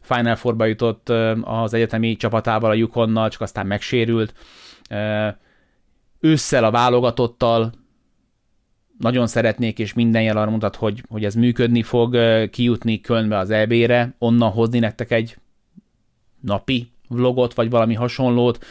[0.00, 1.08] Final Four-ba jutott
[1.42, 4.34] az egyetemi csapatával, a Yukonnal, csak aztán megsérült
[6.20, 7.72] ősszel a válogatottal
[8.98, 12.16] nagyon szeretnék, és minden jel arra mutat, hogy, hogy ez működni fog,
[12.50, 15.36] kijutni Kölnbe az EB-re, onnan hozni nektek egy
[16.40, 18.64] napi vlogot, vagy valami hasonlót.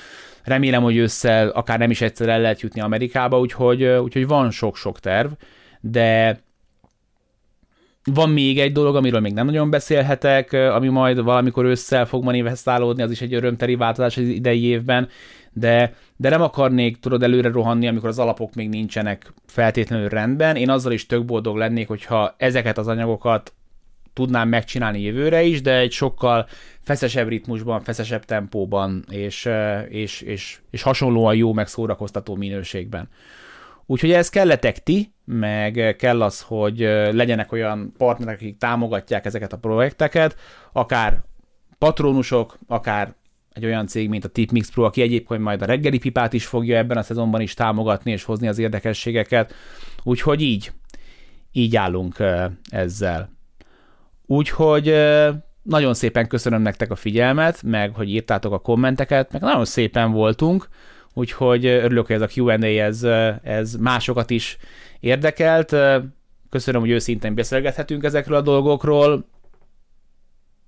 [0.44, 5.00] Remélem, hogy ősszel akár nem is egyszer el lehet jutni Amerikába, úgyhogy, úgyhogy van sok-sok
[5.00, 5.32] terv,
[5.80, 6.40] de
[8.04, 13.02] van még egy dolog, amiről még nem nagyon beszélhetek, ami majd valamikor ősszel fog manifestálódni,
[13.02, 15.08] az is egy örömteli változás az idei évben,
[15.54, 20.56] de, de nem akarnék, tudod, előre rohanni, amikor az alapok még nincsenek feltétlenül rendben.
[20.56, 23.54] Én azzal is tök boldog lennék, hogyha ezeket az anyagokat
[24.14, 26.47] tudnám megcsinálni jövőre is, de egy sokkal
[26.82, 29.49] feszesebb ritmusban, feszesebb tempóban, és,
[29.89, 33.10] és, és, és hasonlóan jó, meg szórakoztató minőségben.
[33.86, 36.80] Úgyhogy ez kelletek ti, meg kell az, hogy
[37.12, 40.36] legyenek olyan partnerek, akik támogatják ezeket a projekteket,
[40.72, 41.22] akár
[41.78, 43.16] patronusok, akár
[43.54, 46.78] egy olyan cég, mint a Tipmix Pro, aki egyébként majd a reggeli pipát is fogja
[46.78, 49.54] ebben a szezonban is támogatni és hozni az érdekességeket.
[50.04, 50.72] Úgyhogy így.
[51.51, 52.16] így állunk
[52.70, 53.32] ezzel.
[54.26, 54.95] Úgyhogy
[55.62, 60.68] nagyon szépen köszönöm nektek a figyelmet, meg hogy írtátok a kommenteket, meg nagyon szépen voltunk,
[61.14, 63.04] úgyhogy örülök, hogy ez a Q&A ez,
[63.43, 64.58] ez másokat is
[64.99, 65.76] érdekelt.
[66.49, 69.26] Köszönöm, hogy őszintén beszélgethetünk ezekről a dolgokról.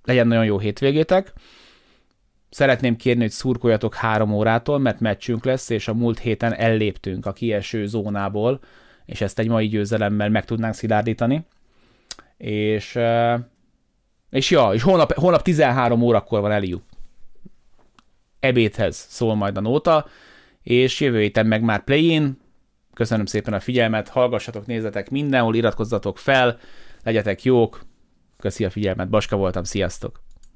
[0.04, 1.32] Legyen nagyon jó hétvégétek.
[2.50, 7.32] Szeretném kérni, hogy szurkoljatok három órától, mert meccsünk lesz, és a múlt héten elléptünk a
[7.32, 8.60] kieső zónából,
[9.04, 11.46] és ezt egy mai győzelemmel meg tudnánk szilárdítani.
[12.36, 12.98] És,
[14.30, 16.78] és ja, és holnap, holnap 13 órakor van Eliu.
[18.40, 20.06] Ebédhez szól majd a nóta,
[20.62, 22.38] és jövő héten meg már play-in.
[22.94, 26.58] Köszönöm szépen a figyelmet, hallgassatok, nézzetek mindenhol, iratkozzatok fel,
[27.02, 27.86] legyetek jók.
[28.38, 30.25] Köszi a figyelmet, Baska voltam, sziasztok!